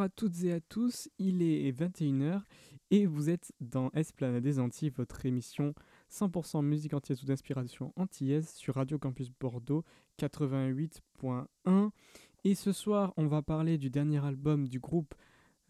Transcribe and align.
À 0.00 0.08
toutes 0.08 0.44
et 0.44 0.52
à 0.54 0.60
tous, 0.60 1.10
il 1.18 1.42
est 1.42 1.78
21h 1.78 2.40
et 2.90 3.04
vous 3.04 3.28
êtes 3.28 3.52
dans 3.60 3.90
Esplanade 3.90 4.42
des 4.42 4.58
Antilles, 4.58 4.88
votre 4.88 5.26
émission 5.26 5.74
100% 6.10 6.64
musique 6.64 6.94
antillaise 6.94 7.22
ou 7.22 7.26
d'inspiration 7.26 7.92
antillaise 7.96 8.48
sur 8.48 8.76
Radio 8.76 8.98
Campus 8.98 9.30
Bordeaux 9.30 9.84
88.1. 10.18 11.90
Et 12.44 12.54
ce 12.54 12.72
soir, 12.72 13.12
on 13.18 13.26
va 13.26 13.42
parler 13.42 13.76
du 13.76 13.90
dernier 13.90 14.24
album 14.24 14.68
du 14.68 14.80
groupe 14.80 15.14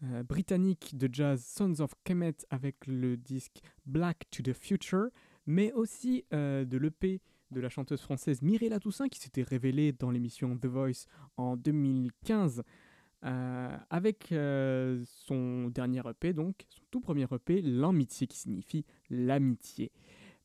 euh, 0.03 0.23
britannique 0.23 0.97
de 0.97 1.09
jazz 1.11 1.43
Sons 1.43 1.81
of 1.81 1.91
Kemet 2.05 2.37
avec 2.49 2.87
le 2.87 3.17
disque 3.17 3.59
Black 3.85 4.29
to 4.31 4.41
the 4.43 4.53
Future, 4.53 5.09
mais 5.45 5.73
aussi 5.73 6.23
euh, 6.31 6.63
de 6.63 6.77
l'EP 6.77 7.19
de 7.51 7.59
la 7.59 7.67
chanteuse 7.67 7.99
française 7.99 8.41
Mirella 8.41 8.79
Toussaint 8.79 9.09
qui 9.09 9.19
s'était 9.19 9.43
révélée 9.43 9.91
dans 9.91 10.09
l'émission 10.09 10.57
The 10.57 10.67
Voice 10.67 11.05
en 11.35 11.57
2015 11.57 12.63
euh, 13.23 13.77
avec 13.89 14.31
euh, 14.31 15.03
son 15.05 15.69
dernier 15.69 16.01
EP, 16.09 16.33
donc 16.33 16.65
son 16.69 16.81
tout 16.89 17.01
premier 17.01 17.27
EP, 17.31 17.61
L'amitié, 17.61 18.27
qui 18.27 18.37
signifie 18.37 18.85
l'amitié. 19.09 19.91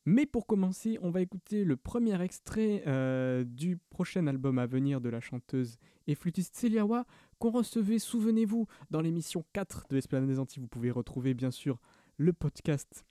Mais 0.04 0.24
pour 0.24 0.46
commencer, 0.46 0.98
on 1.02 1.10
va 1.10 1.20
écouter 1.20 1.64
le 1.64 1.76
premier 1.76 2.20
extrait 2.22 2.84
euh, 2.86 3.44
du 3.44 3.76
prochain 3.76 4.26
album 4.28 4.58
à 4.58 4.66
venir 4.66 5.00
de 5.00 5.08
la 5.08 5.20
chanteuse 5.20 5.78
et 6.06 6.14
flûtiste 6.14 6.54
Celiawa, 6.54 7.06
qu'on 7.38 7.50
recevait, 7.50 7.98
souvenez-vous, 7.98 8.66
dans 8.90 9.00
l'émission 9.00 9.44
4 9.52 9.86
de 9.90 9.96
Esplanade 9.96 10.28
des 10.28 10.38
Antilles. 10.38 10.60
Vous 10.60 10.68
pouvez 10.68 10.92
retrouver 10.92 11.34
bien 11.34 11.50
sûr 11.50 11.80
le 12.18 12.32
podcast 12.32 13.04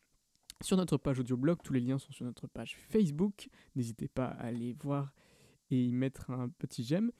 sur 0.62 0.78
notre 0.78 0.98
page 0.98 1.20
audioblog. 1.20 1.58
Tous 1.64 1.74
les 1.74 1.82
liens 1.82 1.98
sont 1.98 2.14
sur 2.14 2.26
notre 2.26 2.48
page 2.48 2.78
Facebook. 2.88 3.50
N'hésitez 3.76 4.08
pas 4.08 4.28
à 4.28 4.46
aller 4.46 4.74
voir 4.80 5.12
et 5.72 5.84
y 5.84 5.92
mettre 5.92 6.30
un 6.32 6.48
petit 6.48 6.84
j'aime. 6.84 7.12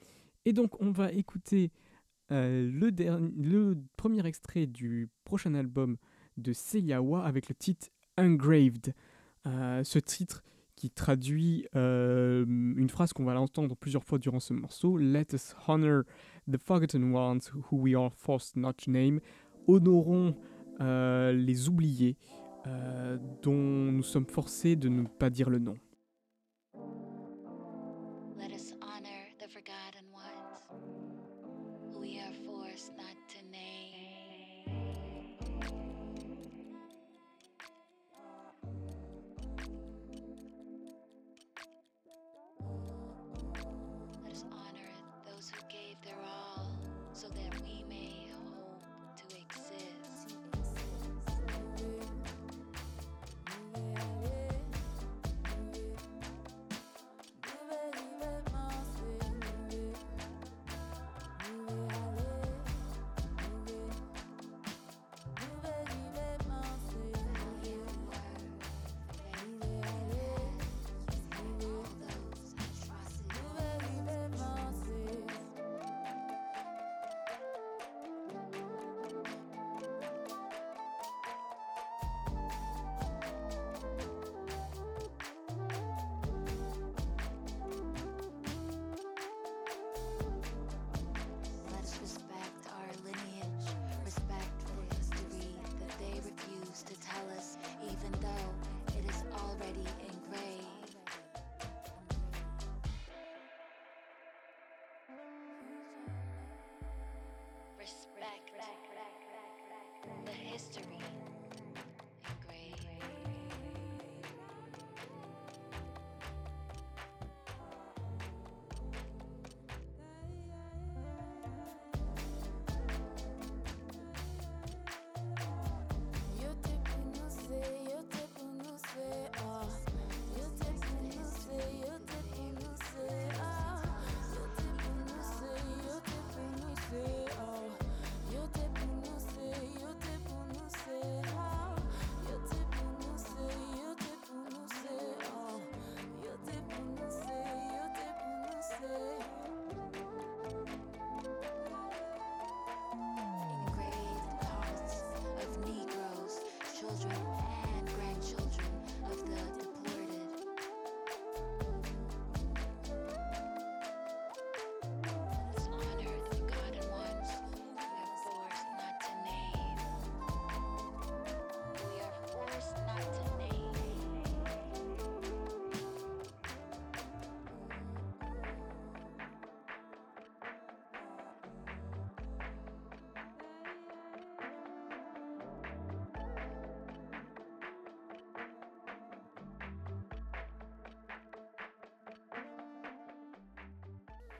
Et 0.46 0.52
donc, 0.52 0.80
on 0.80 0.90
va 0.90 1.12
écouter 1.12 1.70
euh, 2.32 2.70
le, 2.72 3.76
premier 3.96 4.26
extrait 4.26 4.66
du 4.66 5.08
prochain 5.24 5.54
album 5.54 5.96
de 6.36 6.52
Seiyawa 6.52 7.24
avec 7.24 7.48
le 7.48 7.54
titre 7.54 7.88
Ungraved. 8.16 8.94
Euh, 9.46 9.84
ce 9.84 9.98
titre 9.98 10.42
qui 10.74 10.90
traduit 10.90 11.66
euh, 11.76 12.44
une 12.46 12.90
phrase 12.90 13.12
qu'on 13.12 13.24
va 13.24 13.40
entendre 13.40 13.76
plusieurs 13.76 14.04
fois 14.04 14.18
durant 14.18 14.40
ce 14.40 14.52
morceau 14.52 14.98
Let 14.98 15.28
us 15.32 15.54
honor 15.66 16.02
the 16.50 16.58
forgotten 16.58 17.14
ones 17.14 17.50
who 17.70 17.76
we 17.76 17.94
are 17.94 18.12
forced 18.12 18.56
not 18.56 18.74
to 18.84 18.90
name. 18.90 19.20
Honorons 19.68 20.34
les 20.78 21.68
oubliés 21.68 22.16
dont 23.42 23.92
nous 23.92 24.02
sommes 24.02 24.26
forcés 24.26 24.76
de 24.76 24.88
ne 24.88 25.06
pas 25.06 25.30
dire 25.30 25.48
le 25.48 25.58
nom. 25.58 25.76
be 32.16 32.22
a 32.22 32.32
force 32.46 32.90
not 32.96 33.14
to 33.28 33.50
name. 33.52 33.95
history. 110.56 110.84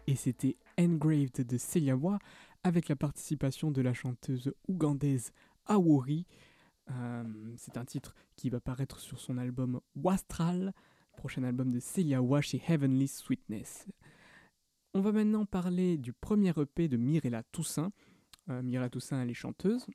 Et 0.07 0.15
c'était 0.15 0.57
Engraved 0.79 1.47
de 1.47 1.59
Seliawa 1.59 2.19
avec 2.63 2.89
la 2.89 2.97
participation 2.97 3.71
de 3.71 3.81
la 3.81 3.95
chanteuse 3.95 4.53
ougandaise 4.69 5.33
Awori. 5.67 6.27
Euh, 6.91 7.25
c'est 7.57 7.77
un 7.77 7.85
titre 7.85 8.15
qui 8.37 8.51
va 8.51 8.61
paraître 8.61 9.01
sur 9.01 9.21
son 9.21 9.39
album 9.39 9.81
Wastral, 9.97 10.73
prochain 11.17 11.43
album 11.43 11.71
de 11.73 11.81
Seliawa 11.81 12.41
chez 12.41 12.63
Heavenly 12.69 13.09
Sweetness. 13.09 13.87
On 14.95 15.01
va 15.01 15.13
maintenant 15.13 15.45
parler 15.45 15.99
du 15.99 16.13
premier 16.13 16.53
EP 16.57 16.89
de 16.89 16.97
Mirella 16.97 17.43
Toussaint. 17.53 17.93
Euh, 18.49 18.63
Mirella 18.63 18.89
Toussaint, 18.89 19.21
elle 19.21 19.31
est 19.31 19.35
chanteuse 19.35 19.87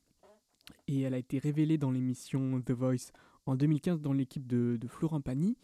et 0.88 1.02
elle 1.02 1.14
a 1.14 1.18
été 1.18 1.40
révélée 1.40 1.78
dans 1.78 1.92
l'émission 1.92 2.62
The 2.62 2.72
Voice 2.72 3.12
en 3.46 3.56
2015 3.56 4.02
dans 4.02 4.14
l'équipe 4.14 4.46
de, 4.46 4.78
Florent 4.88 5.22
Pagny. 5.22 5.58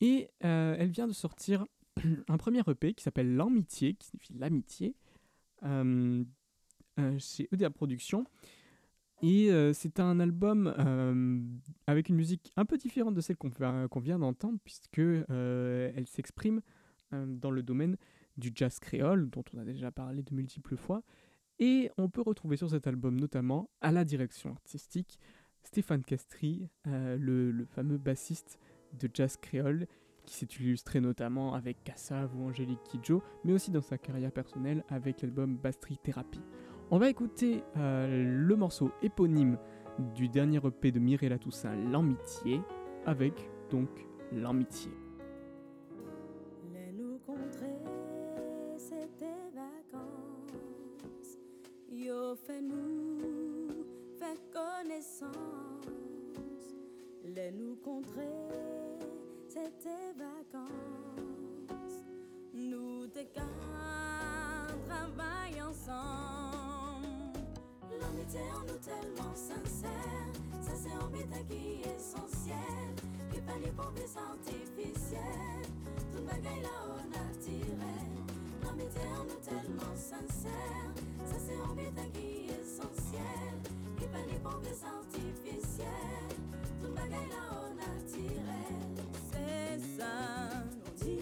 Et 0.00 0.28
euh, 0.44 0.76
elle 0.78 0.90
vient 0.90 1.06
de 1.06 1.12
sortir 1.12 1.66
un 2.28 2.36
premier 2.36 2.62
EP 2.66 2.94
qui 2.94 3.02
s'appelle 3.02 3.34
L'Amitié, 3.36 3.94
qui 3.94 4.08
signifie 4.08 4.34
l'amitié, 4.34 4.94
euh, 5.64 6.24
euh, 6.98 7.18
chez 7.18 7.48
EDA 7.52 7.70
Productions. 7.70 8.24
Et 9.22 9.50
euh, 9.50 9.72
c'est 9.74 10.00
un 10.00 10.18
album 10.18 10.66
avec 11.86 12.08
une 12.08 12.16
musique 12.16 12.52
un 12.56 12.64
peu 12.64 12.78
différente 12.78 13.14
de 13.14 13.20
celle 13.20 13.36
qu'on 13.36 14.00
vient 14.00 14.18
d'entendre, 14.18 14.58
puisque 14.64 14.98
elle 14.98 16.06
s'exprime 16.06 16.62
dans 17.12 17.50
le 17.50 17.62
domaine 17.62 17.96
du 18.36 18.50
jazz 18.54 18.78
créole, 18.78 19.28
dont 19.28 19.44
on 19.54 19.58
a 19.58 19.64
déjà 19.64 19.90
parlé 19.90 20.22
de 20.22 20.34
multiples 20.34 20.76
fois. 20.76 21.02
Et 21.58 21.90
on 21.98 22.08
peut 22.08 22.22
retrouver 22.22 22.56
sur 22.56 22.70
cet 22.70 22.86
album 22.86 23.20
notamment 23.20 23.68
à 23.82 23.92
la 23.92 24.04
direction 24.04 24.50
artistique 24.50 25.18
Stéphane 25.62 26.02
Castry, 26.02 26.68
euh, 26.86 27.16
le, 27.18 27.64
fameux 27.66 27.98
bassiste 27.98 28.58
de 28.98 29.08
jazz 29.12 29.36
créole, 29.36 29.86
qui 30.24 30.34
s'est 30.34 30.48
illustré 30.60 31.00
notamment 31.00 31.54
avec 31.54 31.82
Kassav 31.84 32.30
ou 32.36 32.44
Angélique 32.44 32.82
Kidjo, 32.84 33.22
mais 33.44 33.52
aussi 33.52 33.70
dans 33.70 33.80
sa 33.80 33.98
carrière 33.98 34.32
personnelle 34.32 34.84
avec 34.88 35.22
l'album 35.22 35.56
Bastry 35.56 35.98
Therapy. 35.98 36.40
On 36.90 36.98
va 36.98 37.08
écouter 37.08 37.62
euh, 37.76 38.46
le 38.46 38.56
morceau 38.56 38.90
éponyme 39.02 39.58
du 40.14 40.28
dernier 40.28 40.58
EP 40.64 40.92
de 40.92 40.98
Mirella 40.98 41.38
Toussaint, 41.38 41.76
L'Amitié, 41.76 42.60
avec 43.06 43.34
donc 43.70 43.88
L'Amitié. 44.32 44.90
Yo 51.92 52.34
fait 52.34 52.62
nous, 52.62 53.68
fait 54.18 54.40
connaissance. 54.52 55.30
Les 57.24 57.52
contrer, 57.84 58.79
c'était 59.50 60.14
vacances. 60.16 60.70
Nous 62.54 63.06
t'es 63.08 63.26
travail 64.86 65.60
ensemble. 65.60 67.08
L'amitié 68.00 68.40
en 68.54 68.60
nous 68.60 68.78
tellement 68.78 69.34
sincère, 69.34 70.30
ça 70.62 70.70
c'est 70.80 70.92
un 70.92 71.08
qui 71.48 71.82
est 71.82 71.96
essentiel. 71.96 72.94
Qui 73.32 73.40
pas 73.40 73.58
les 73.60 73.72
promesses 73.72 74.16
artificielles, 74.16 75.68
tout 76.12 76.22
bagaille 76.22 76.62
là 76.62 76.76
au 76.94 77.02
naturel. 77.08 78.12
L'amitié 78.62 79.02
en 79.18 79.24
nous 79.24 79.40
tellement 79.42 79.96
sincère, 79.96 80.90
ça 81.26 81.36
c'est 81.44 81.58
un 81.58 81.74
qui 82.12 82.26
est 82.46 82.62
essentiel. 82.62 83.54
Qui 83.98 84.06
pas 84.06 84.24
les 84.30 84.38
promesses 84.38 84.84
artificielles, 84.84 86.38
tout 86.80 86.92
bagaille 86.94 87.30
là 87.30 87.42
au 87.58 87.74
naturel. 87.74 88.99
C'est 88.99 88.99
ça, 89.80 90.04
on 90.86 91.04
dit, 91.04 91.18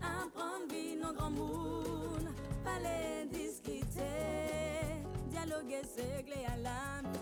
apprendre 0.00 0.66
vie 0.70 0.96
nos 0.96 1.12
grands 1.12 1.30
monde, 1.30 2.28
fallait 2.64 3.26
discuter, 3.30 5.02
dialoguer, 5.30 5.82
c'est 5.82 6.24
clé 6.24 6.44
à 6.46 6.56
l'âme, 6.56 7.12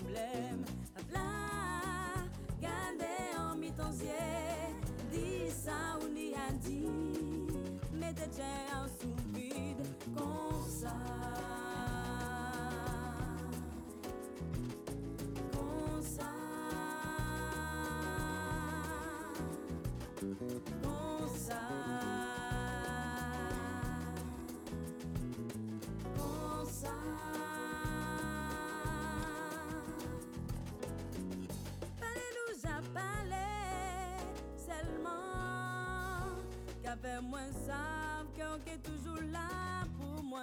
problème, 0.00 0.64
à 1.14 2.24
garder 2.60 3.36
en 3.38 3.56
mitanzier, 3.56 4.08
dis 5.10 5.50
ça 5.50 5.98
ou 6.02 6.08
ni 6.08 6.34
a 6.34 6.52
dit, 6.52 6.88
mettez 7.92 8.42
en 8.74 8.86
sous 8.88 9.16
vide, 9.32 9.86
comme 10.16 10.68
ça. 10.68 11.61
Faire 36.96 37.22
moins 37.22 37.50
savent 37.66 38.26
qu'on 38.36 38.70
est 38.70 38.82
toujours 38.82 39.22
là 39.30 39.84
pour 39.98 40.22
moi. 40.22 40.42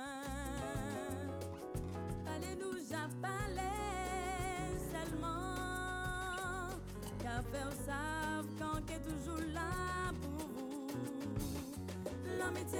Parlez-nous 2.25 2.73
parler 3.21 3.61
seulement 4.91 6.69
Qu'à 7.21 7.41
faire 7.51 7.71
savent 7.85 8.47
qu'on 8.57 8.79
est 8.93 9.03
toujours 9.03 9.43
là 9.53 10.11
pour 10.21 10.47
vous. 10.47 10.87
L'amitié 12.37 12.79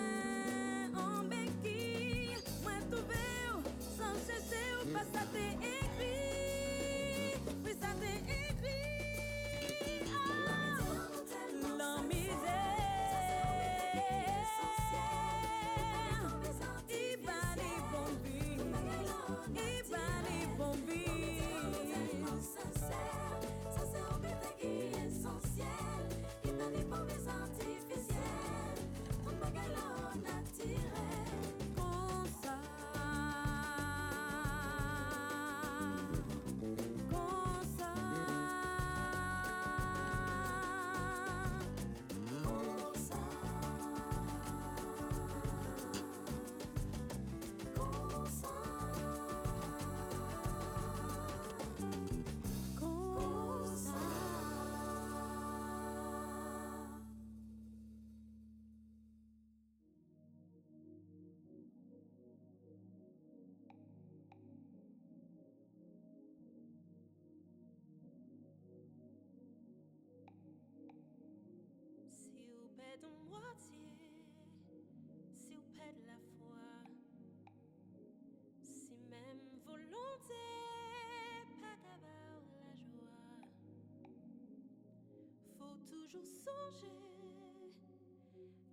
toujours 86.16 86.24
songer 86.44 87.74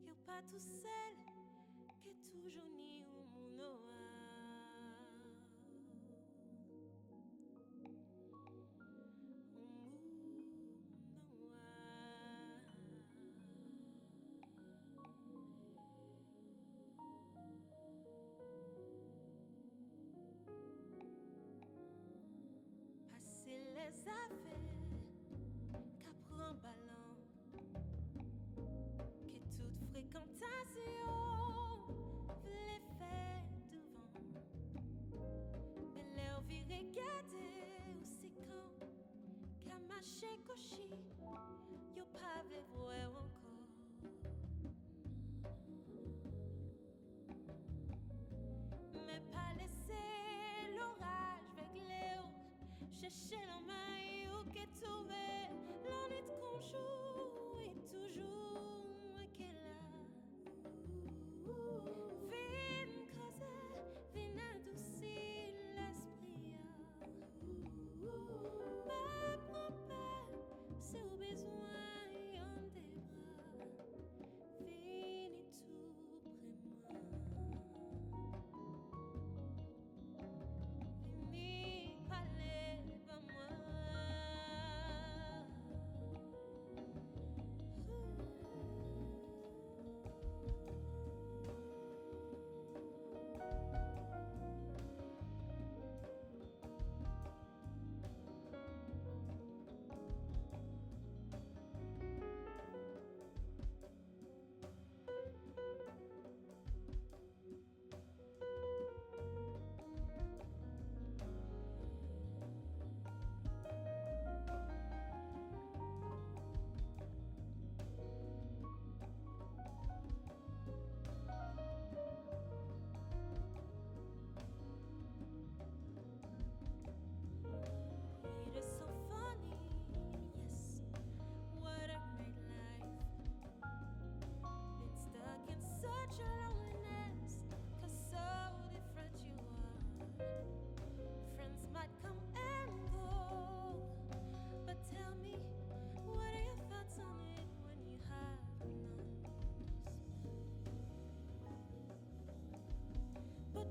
que 0.05 0.13
pas 0.25 0.41
tout 0.49 0.59
seul 0.59 1.15
que 2.03 2.09
toujours 2.31 2.65
ni 2.77 3.03
ou 3.13 3.25
mon 3.33 3.63
Passer 23.11 23.63
les 23.75 24.07
affaires 24.09 24.62
qu'à 40.03 41.02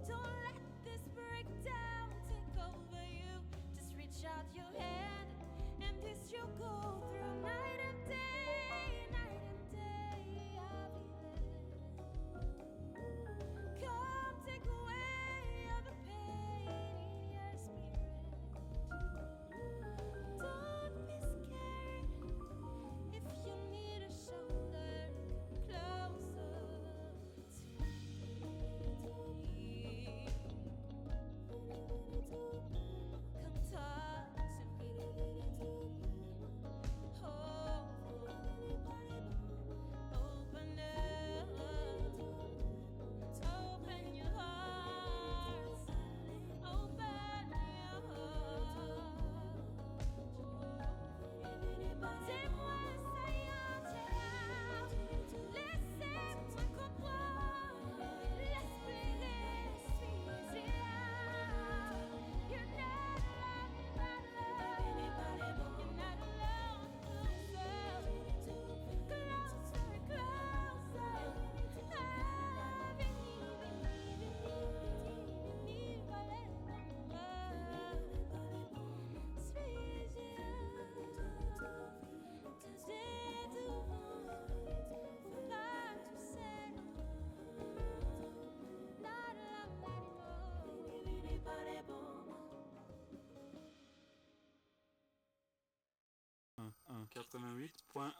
don't 0.09 0.42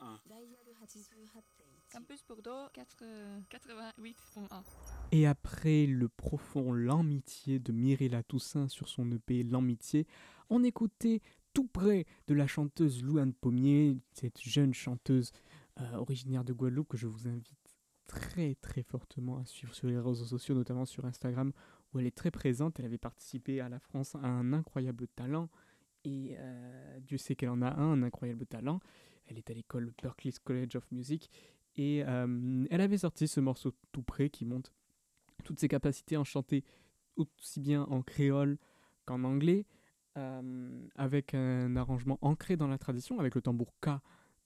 88.1 0.01 1.43
Campus 1.93 2.25
Bordeaux 2.27 2.69
4, 2.73 3.05
88.1. 3.51 4.63
Et 5.13 5.27
après 5.27 5.87
le 5.87 6.09
profond 6.09 6.73
L'amitié 6.73 7.59
de 7.59 7.73
Mirella 7.73 8.23
Toussaint 8.23 8.69
sur 8.69 8.89
son 8.89 9.11
EP 9.13 9.43
L'amitié, 9.43 10.07
on 10.49 10.65
écoutait 10.65 11.21
tout 11.53 11.67
près 11.67 12.07
de 12.27 12.35
la 12.35 12.47
chanteuse 12.47 13.03
Louane 13.03 13.35
Pommier, 13.35 13.99
cette 14.13 14.41
jeune 14.41 14.73
chanteuse 14.73 15.33
euh, 15.81 15.95
originaire 15.97 16.45
de 16.45 16.53
Guadeloupe 16.53 16.89
que 16.89 16.97
je 16.97 17.07
vous 17.07 17.29
invite 17.29 17.59
très 18.07 18.55
très 18.57 18.83
fortement 18.83 19.39
à 19.39 19.45
suivre 19.45 19.75
sur 19.75 19.89
les 19.89 19.99
réseaux 19.99 20.25
sociaux, 20.25 20.55
notamment 20.55 20.85
sur 20.85 21.05
Instagram, 21.05 21.53
où 21.93 21.99
elle 21.99 22.07
est 22.07 22.17
très 22.17 22.31
présente. 22.31 22.79
Elle 22.79 22.87
avait 22.87 22.99
participé 22.99 23.61
à 23.61 23.69
la 23.69 23.79
France 23.79 24.15
à 24.17 24.27
un 24.27 24.53
incroyable 24.53 25.09
talent. 25.09 25.49
Et 26.05 26.37
euh, 26.39 27.01
Dieu 27.01 27.19
sait 27.19 27.37
qu'elle 27.37 27.51
en 27.51 27.63
a 27.63 27.71
un, 27.71 27.93
un 27.93 28.03
incroyable 28.03 28.47
talent. 28.47 28.81
Elle 29.33 29.39
est 29.39 29.51
à 29.51 29.55
l'école 29.55 29.93
Berklee 30.03 30.35
College 30.45 30.77
of 30.77 30.91
Music. 30.93 31.31
Et 31.77 32.05
euh, 32.07 32.67
elle 32.71 32.81
avait 32.83 32.99
sorti 32.99 33.27
ce 33.27 33.41
morceau 33.41 33.73
tout 33.93 34.03
près 34.03 34.29
qui 34.29 34.45
montre 34.45 34.73
toutes 35.43 35.59
ses 35.59 35.69
capacités 35.69 36.17
en 36.17 36.25
chanter 36.25 36.65
aussi 37.17 37.61
bien 37.61 37.85
en 37.85 38.03
créole 38.03 38.59
qu'en 39.07 39.25
anglais, 39.25 39.65
euh, 40.19 40.87
avec 40.97 41.35
un 41.35 41.75
arrangement 41.77 42.19
ancré 42.21 42.57
dans 42.57 42.69
la 42.69 42.79
tradition, 42.79 43.19
avec 43.19 43.35
le 43.35 43.41
tambour 43.41 43.73
K 43.81 43.89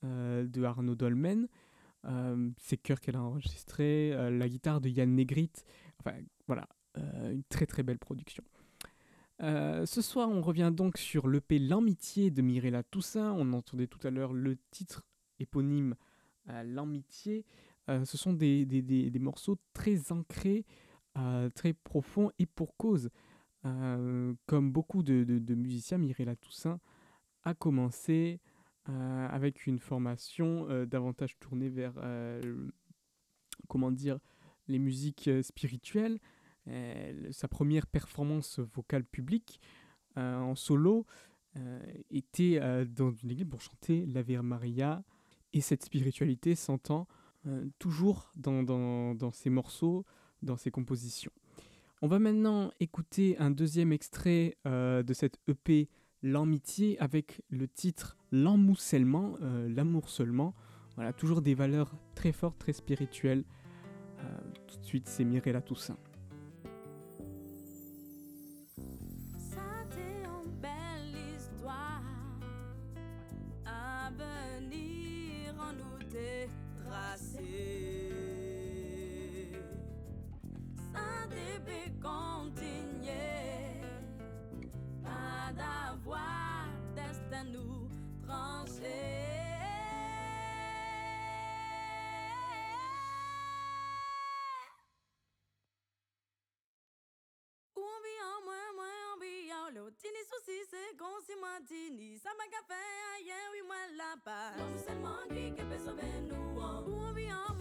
euh, 0.03 0.47
de 0.47 0.63
Arnaud 0.63 0.95
Dolmen, 0.95 1.47
ses 2.57 2.77
chœurs 2.77 3.01
qu'elle 3.01 3.17
a 3.17 3.21
enregistrés, 3.21 4.11
la 4.31 4.47
guitare 4.47 4.79
de 4.79 4.87
Yann 4.87 5.13
Negrit. 5.13 5.51
Enfin, 5.99 6.15
voilà, 6.45 6.69
une 6.95 7.43
très 7.49 7.65
très 7.65 7.83
belle 7.83 7.99
production. 7.99 8.45
Euh, 9.41 9.85
ce 9.85 10.01
soir, 10.01 10.29
on 10.29 10.41
revient 10.41 10.71
donc 10.73 10.97
sur 10.97 11.27
l'EP 11.27 11.59
L'Amitié 11.59 12.31
de 12.31 12.41
Mirella 12.41 12.83
Toussaint. 12.83 13.33
On 13.33 13.53
entendait 13.53 13.87
tout 13.87 14.05
à 14.05 14.09
l'heure 14.09 14.33
le 14.33 14.57
titre 14.71 15.03
éponyme 15.39 15.95
euh, 16.49 16.63
L'Amitié. 16.63 17.45
Euh, 17.89 18.03
ce 18.03 18.17
sont 18.17 18.33
des, 18.33 18.65
morceaux 19.19 19.57
très 19.73 20.11
ancrés, 20.11 20.65
très 21.55 21.73
profonds 21.73 22.31
et 22.39 22.45
pour 22.45 22.75
cause. 22.77 23.09
Comme 23.63 24.71
beaucoup 24.71 25.03
de, 25.03 25.23
de- 25.23 25.55
musiciens, 25.55 25.97
Mirella 25.97 26.35
Toussaint 26.35 26.79
a 27.43 27.53
commencé 27.53 28.39
avec 28.85 29.65
une 29.65 29.79
formation 29.79 30.67
davantage 30.85 31.37
tournée 31.39 31.69
vers, 31.69 31.93
comment 33.67 33.91
dire, 33.91 34.19
les 34.67 34.79
musiques 34.79 35.29
spirituelles. 35.41 36.19
Elle- 36.69 37.33
sa 37.33 37.47
première 37.47 37.87
performance 37.87 38.59
vocale 38.59 39.03
publique 39.03 39.59
euh, 40.17 40.35
en 40.37 40.55
solo 40.55 41.05
euh, 41.55 41.79
était 42.09 42.59
euh, 42.61 42.85
dans 42.85 43.11
une 43.11 43.31
église 43.31 43.47
pour 43.49 43.61
chanter 43.61 44.05
l'Ave 44.05 44.41
Maria. 44.41 45.03
Et 45.53 45.61
cette 45.61 45.83
spiritualité 45.83 46.55
s'entend 46.55 47.07
euh, 47.45 47.65
toujours 47.79 48.31
dans, 48.35 49.31
ses 49.31 49.49
morceaux, 49.49 50.05
dans 50.41 50.57
ses 50.57 50.71
compositions. 50.71 51.31
On 52.01 52.07
va 52.07 52.19
maintenant 52.19 52.71
écouter 52.79 53.37
un 53.39 53.49
deuxième 53.49 53.91
extrait 53.91 54.57
euh, 54.67 55.03
de 55.03 55.13
cette 55.13 55.39
EP 55.47 55.89
L'amitié 56.23 56.99
avec 56.99 57.43
le 57.49 57.67
titre 57.67 58.17
L'emmoussellement, 58.31 59.35
euh, 59.41 59.69
l'amour 59.69 60.09
seulement. 60.09 60.55
Voilà, 60.95 61.13
toujours 61.13 61.41
des 61.43 61.53
valeurs 61.53 61.95
très 62.15 62.31
fortes, 62.31 62.57
très 62.57 62.73
spirituelles. 62.73 63.45
Euh, 64.19 64.37
tout 64.67 64.77
de 64.77 64.83
suite, 64.83 65.07
c'est 65.07 65.23
Mirella 65.23 65.61
Toussaint. 65.61 65.97
Moins, 98.75 98.93
on 99.13 99.19
vit 99.19 99.51
en 99.53 99.69
l'eau. 99.73 99.89
Tini 99.91 100.21
souci, 100.31 100.59
c'est 100.69 100.97
qu'on 100.97 101.19
s'y 101.25 101.35
mantini. 101.39 102.17
Ça 102.19 102.29
m'a 102.37 102.45
faire, 102.67 102.77
aïe, 103.15 103.31
oui, 103.53 103.61
moi 103.65 103.75
passe. 104.23 104.57
Non, 104.57 104.77
seulement 104.77 105.23
qui 105.29 105.63
peut 105.63 105.79
sauver 105.79 106.21
nous. 106.27 106.57
Ou 106.57 106.93
on 106.93 107.11
vit 107.13 107.31
en 107.31 107.55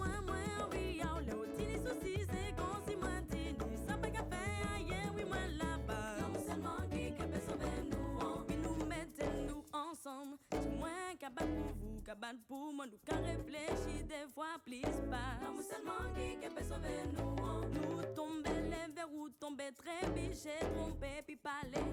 cabane 11.26 11.48
pour 11.54 11.74
vous, 11.80 12.00
cabane 12.02 12.38
pour 12.46 12.72
moi. 12.72 12.86
Nous 12.86 12.98
qu'à 13.04 13.16
réfléchir 13.16 14.06
des 14.06 14.32
fois, 14.32 14.58
please 14.64 15.02
pas. 15.10 15.34
Non, 15.42 15.60
seulement 15.60 16.14
qui 16.14 16.48
peut 16.48 16.62
sauver 16.62 17.02
nous. 17.14 17.36
Nous 17.74 18.02
tomber 18.14 18.60
les 18.62 18.92
verrous, 18.94 19.30
tomber 19.40 19.72
très 19.74 20.08
biché, 20.10 20.50
tromper, 20.74 21.22
puis 21.26 21.36
parler. 21.36 21.84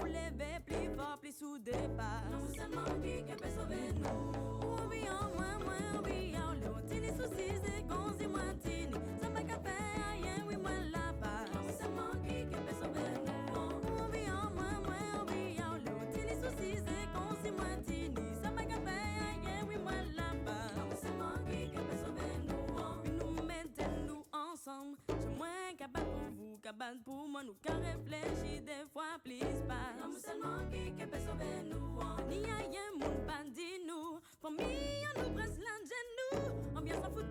Ou 0.00 0.04
lever 0.04 0.58
plus 0.66 0.88
fort, 0.96 1.18
plus 1.20 1.36
soudé 1.36 1.72
pas. 1.96 2.22
Non 2.30 2.46
seulement 2.52 3.00
qui 3.00 3.34
peut 3.34 3.50
sauver 3.50 3.92
nous. 3.94 4.66
Ou 4.66 4.88
vit 4.88 5.08
en 5.08 5.34
moins, 5.34 5.58
moins. 5.58 5.90
Tini 6.88 7.08
soucis, 7.08 7.54
c'est 7.62 7.86
qu'on 7.86 8.10
s'y 8.18 8.26
mantini. 8.26 8.98
Ça 9.20 9.28
m'a 9.28 9.42
qu'à 9.42 9.58
faire, 9.60 9.89
ensemble. 24.70 24.96
Je 25.08 25.28
moins 25.38 25.74
capable 25.78 26.06
pour 26.06 26.30
vous, 26.36 26.58
capable 26.62 26.98
pour 27.00 27.28
moi. 27.28 27.42
Nous 27.42 27.54
qu'à 27.54 27.74
réfléchir 27.74 28.62
des 28.62 28.86
fois, 28.92 29.18
please 29.24 29.62
pas. 29.66 29.94
Non 30.00 30.12
seulement 30.12 30.58
qui 30.70 31.06
peut 31.06 31.18
sauver 31.18 31.68
nous. 31.68 31.98
Ni 32.28 32.44
aïe, 32.44 32.78
mon 32.98 33.06
bandit 33.26 33.80
nous. 33.86 34.20
Famille, 34.40 35.06
on 35.16 35.22
nous 35.22 35.34
presse 35.34 35.58
l'un 35.58 35.80
de 35.84 36.00
nous. 36.18 36.76
On 36.76 36.80
vient 36.80 37.00
s'en 37.00 37.10
foutre 37.10 37.30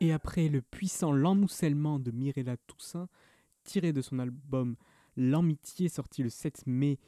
Et 0.00 0.12
après 0.12 0.48
le 0.48 0.62
puissant 0.62 1.12
L'Emmoncellement 1.12 1.98
de 1.98 2.10
Mirella 2.10 2.56
Toussaint, 2.66 3.08
tiré 3.64 3.92
de 3.92 4.02
son 4.02 4.18
album 4.18 4.76
L'Amitié, 5.16 5.88
sorti 5.88 6.22
le 6.22 6.28
7 6.28 6.66
mai 6.66 6.98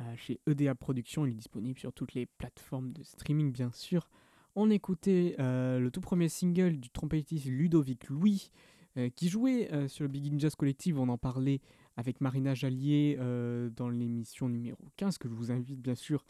euh, 0.00 0.16
chez 0.16 0.40
EDA 0.46 0.74
Productions, 0.74 1.26
il 1.26 1.32
est 1.32 1.36
disponible 1.36 1.78
sur 1.78 1.92
toutes 1.92 2.14
les 2.14 2.26
plateformes 2.26 2.92
de 2.92 3.02
streaming 3.02 3.52
bien 3.52 3.72
sûr. 3.72 4.08
On 4.54 4.70
écoutait 4.70 5.36
euh, 5.38 5.78
le 5.78 5.90
tout 5.90 6.00
premier 6.00 6.28
single 6.28 6.78
du 6.78 6.90
trompettiste 6.90 7.46
Ludovic 7.46 8.08
Louis, 8.08 8.50
euh, 8.96 9.10
qui 9.10 9.28
jouait 9.28 9.88
sur 9.88 10.04
le 10.04 10.08
Begin 10.08 10.38
Jazz 10.38 10.54
Collective, 10.54 10.98
on 10.98 11.08
en 11.08 11.18
parlait 11.18 11.60
avec 11.96 12.20
Marina 12.20 12.54
Jallier 12.54 13.16
euh, 13.20 13.70
dans 13.70 13.88
l'émission 13.88 14.48
numéro 14.48 14.78
15, 14.96 15.18
que 15.18 15.28
je 15.28 15.34
vous 15.34 15.50
invite 15.50 15.80
bien 15.80 15.94
sûr 15.94 16.24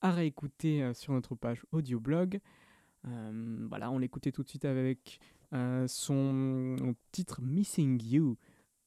à 0.00 0.12
réécouter 0.12 0.82
euh, 0.82 0.94
sur 0.94 1.12
notre 1.12 1.34
page 1.34 1.64
audioblog. 1.72 2.40
Euh, 3.06 3.66
voilà, 3.68 3.90
on 3.90 3.98
l'écoutait 3.98 4.32
tout 4.32 4.42
de 4.42 4.48
suite 4.48 4.64
avec 4.64 5.20
son 5.86 6.76
titre 7.12 7.40
Missing 7.40 8.02
You, 8.04 8.36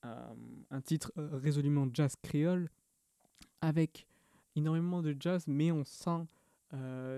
un 0.04 0.82
titre 0.84 1.12
résolument 1.16 1.88
jazz 1.92 2.16
créole, 2.22 2.70
avec 3.62 4.06
énormément 4.56 5.02
de 5.02 5.16
jazz, 5.18 5.46
mais 5.48 5.72
on 5.72 5.84
sent 5.84 6.28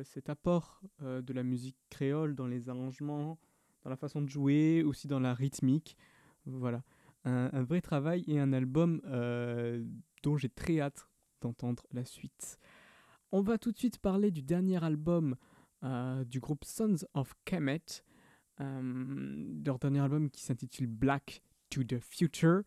cet 0.03 0.29
apport 0.29 0.81
de 1.01 1.33
la 1.33 1.43
musique 1.43 1.75
créole 1.89 2.35
dans 2.35 2.47
les 2.47 2.69
arrangements, 2.69 3.39
dans 3.83 3.89
la 3.89 3.97
façon 3.97 4.21
de 4.21 4.29
jouer, 4.29 4.83
aussi 4.83 5.07
dans 5.07 5.19
la 5.19 5.33
rythmique. 5.33 5.97
Voilà, 6.45 6.83
un, 7.25 7.63
vrai 7.63 7.81
travail 7.81 8.23
et 8.27 8.39
un 8.39 8.53
album 8.53 9.01
euh, 9.05 9.83
dont 10.23 10.37
j'ai 10.37 10.49
très 10.49 10.79
hâte 10.79 11.07
d'entendre 11.41 11.85
la 11.91 12.05
suite. 12.05 12.59
On 13.31 13.41
va 13.41 13.57
tout 13.57 13.71
de 13.71 13.77
suite 13.77 13.99
parler 13.99 14.31
du 14.31 14.41
dernier 14.41 14.83
album 14.83 15.35
euh, 15.83 16.23
du 16.25 16.39
groupe 16.39 16.65
Sons 16.65 17.05
of 17.13 17.33
Kemet, 17.45 18.03
euh, 18.59 19.61
leur 19.65 19.79
dernier 19.79 19.99
album 19.99 20.29
qui 20.29 20.41
s'intitule 20.41 20.87
Black 20.87 21.41
to 21.69 21.83
the 21.83 21.99
Future. 21.99 22.61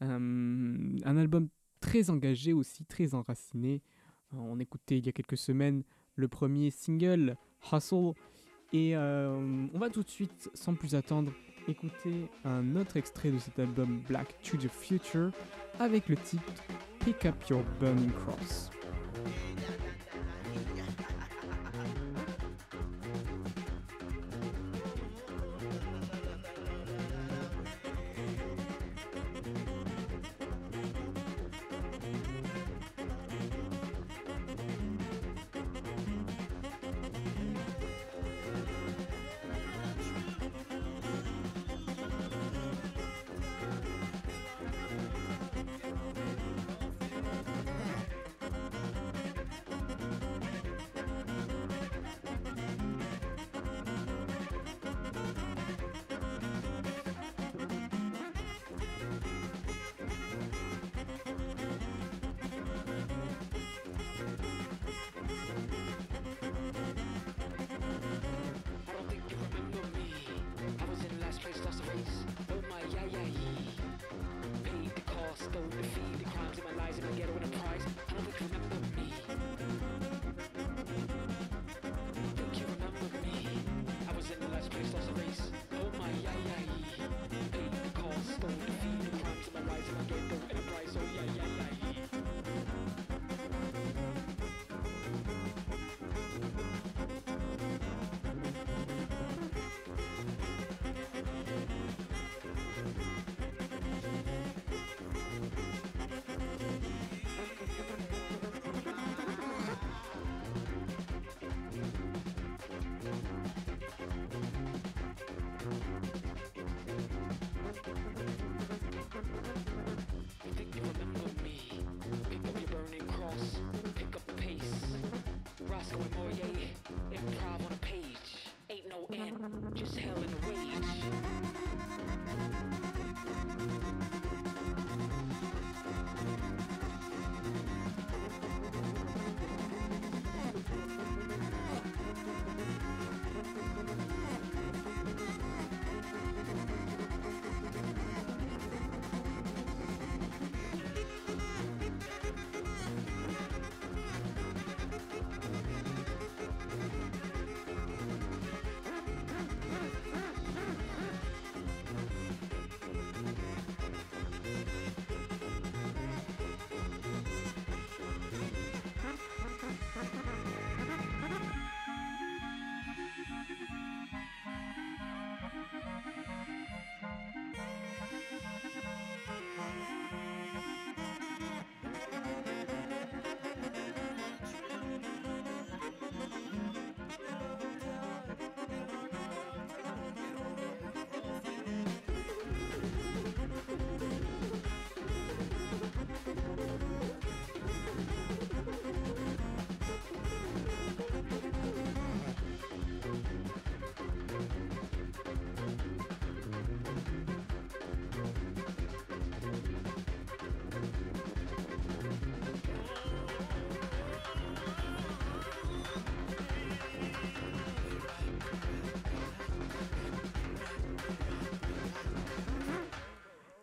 Un 0.00 1.16
album 1.16 1.48
très 1.80 2.10
engagé 2.10 2.52
aussi, 2.52 2.84
très 2.84 3.14
enraciné. 3.14 3.82
On 4.32 4.58
écoutait 4.58 4.98
il 4.98 5.06
y 5.06 5.08
a 5.08 5.12
quelques 5.12 5.36
semaines 5.36 5.84
le 6.16 6.26
premier 6.26 6.70
single, 6.72 7.36
Hustle. 7.72 8.12
Et 8.72 8.96
on 8.96 9.78
va 9.78 9.90
tout 9.90 10.02
de 10.02 10.08
suite, 10.08 10.50
sans 10.54 10.74
plus 10.74 10.96
attendre, 10.96 11.32
écouter 11.68 12.28
un 12.44 12.76
autre 12.76 12.96
extrait 12.96 13.30
de 13.30 13.38
cet 13.38 13.58
album 13.58 14.02
Black 14.08 14.34
to 14.42 14.56
the 14.56 14.68
Future 14.68 15.30
avec 15.78 16.08
le 16.08 16.16
titre 16.16 16.52
Pick 17.00 17.26
Up 17.26 17.34
Your 17.48 17.62
Burning 17.80 18.10
Cross. 18.24 18.70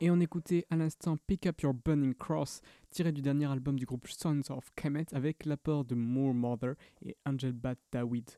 Et 0.01 0.09
on 0.09 0.19
écoutait 0.21 0.65
à 0.69 0.77
l'instant 0.77 1.17
Pick 1.17 1.45
Up 1.45 1.59
Your 1.61 1.73
Burning 1.73 2.13
Cross, 2.13 2.61
tiré 2.89 3.11
du 3.11 3.21
dernier 3.21 3.51
album 3.51 3.77
du 3.77 3.85
groupe 3.85 4.07
Sons 4.07 4.41
of 4.49 4.71
Kemet, 4.73 5.13
avec 5.13 5.45
l'apport 5.45 5.83
de 5.83 5.93
Moore 5.93 6.33
Mother 6.33 6.75
et 7.01 7.17
Angel 7.25 7.51
Bat 7.51 7.75
Dawid. 7.91 8.29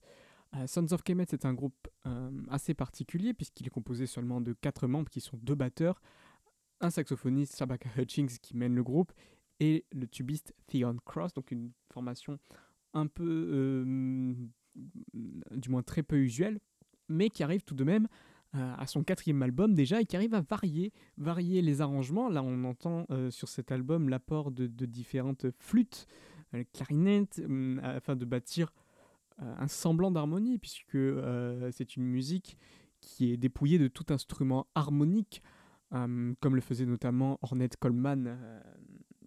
Euh, 0.55 0.65
Sons 0.65 0.91
of 0.91 1.03
Kemet 1.03 1.27
est 1.31 1.45
un 1.45 1.53
groupe 1.53 1.87
euh, 2.07 2.31
assez 2.49 2.73
particulier 2.73 3.35
puisqu'il 3.35 3.67
est 3.67 3.69
composé 3.69 4.07
seulement 4.07 4.41
de 4.41 4.53
quatre 4.53 4.87
membres 4.87 5.09
qui 5.09 5.21
sont 5.21 5.37
deux 5.37 5.53
batteurs, 5.53 6.01
un 6.79 6.89
saxophoniste, 6.89 7.55
Shabaka 7.55 7.89
Hutchings, 7.95 8.39
qui 8.41 8.57
mène 8.57 8.73
le 8.73 8.83
groupe, 8.83 9.11
et 9.59 9.85
le 9.91 10.07
tubiste 10.07 10.55
Theon 10.65 10.97
Cross, 11.05 11.33
donc 11.33 11.51
une 11.51 11.71
formation 11.93 12.39
un 12.95 13.05
peu, 13.05 13.49
euh, 13.53 14.33
du 15.51 15.69
moins 15.69 15.83
très 15.83 16.01
peu 16.01 16.17
usuelle, 16.17 16.59
mais 17.07 17.29
qui 17.29 17.43
arrive 17.43 17.61
tout 17.61 17.75
de 17.75 17.83
même 17.83 18.07
à 18.53 18.85
son 18.85 19.03
quatrième 19.03 19.41
album 19.43 19.73
déjà 19.73 20.01
et 20.01 20.05
qui 20.05 20.15
arrive 20.15 20.33
à 20.33 20.41
varier, 20.41 20.91
varier 21.17 21.61
les 21.61 21.81
arrangements. 21.81 22.29
Là, 22.29 22.43
on 22.43 22.63
entend 22.65 23.05
euh, 23.09 23.31
sur 23.31 23.47
cet 23.47 23.71
album 23.71 24.09
l'apport 24.09 24.51
de, 24.51 24.67
différentes 24.85 25.45
flûtes, 25.57 26.07
euh, 26.53 26.63
clarinettes, 26.73 27.41
hum, 27.45 27.79
afin 27.83 28.15
de 28.15 28.25
bâtir 28.25 28.73
euh, 29.41 29.55
un 29.57 29.67
semblant 29.67 30.11
d'harmonie, 30.11 30.57
puisque 30.57 30.97
c'est 31.71 31.95
une 31.95 32.03
musique 32.03 32.57
qui 32.99 33.31
est 33.31 33.37
dépouillée 33.37 33.79
de 33.79 33.87
tout 33.87 34.05
instrument 34.09 34.67
harmonique, 34.75 35.41
hum, 35.91 36.35
comme 36.41 36.55
le 36.55 36.61
faisait 36.61 36.85
notamment 36.85 37.39
Ornette 37.41 37.77
Coleman 37.77 38.37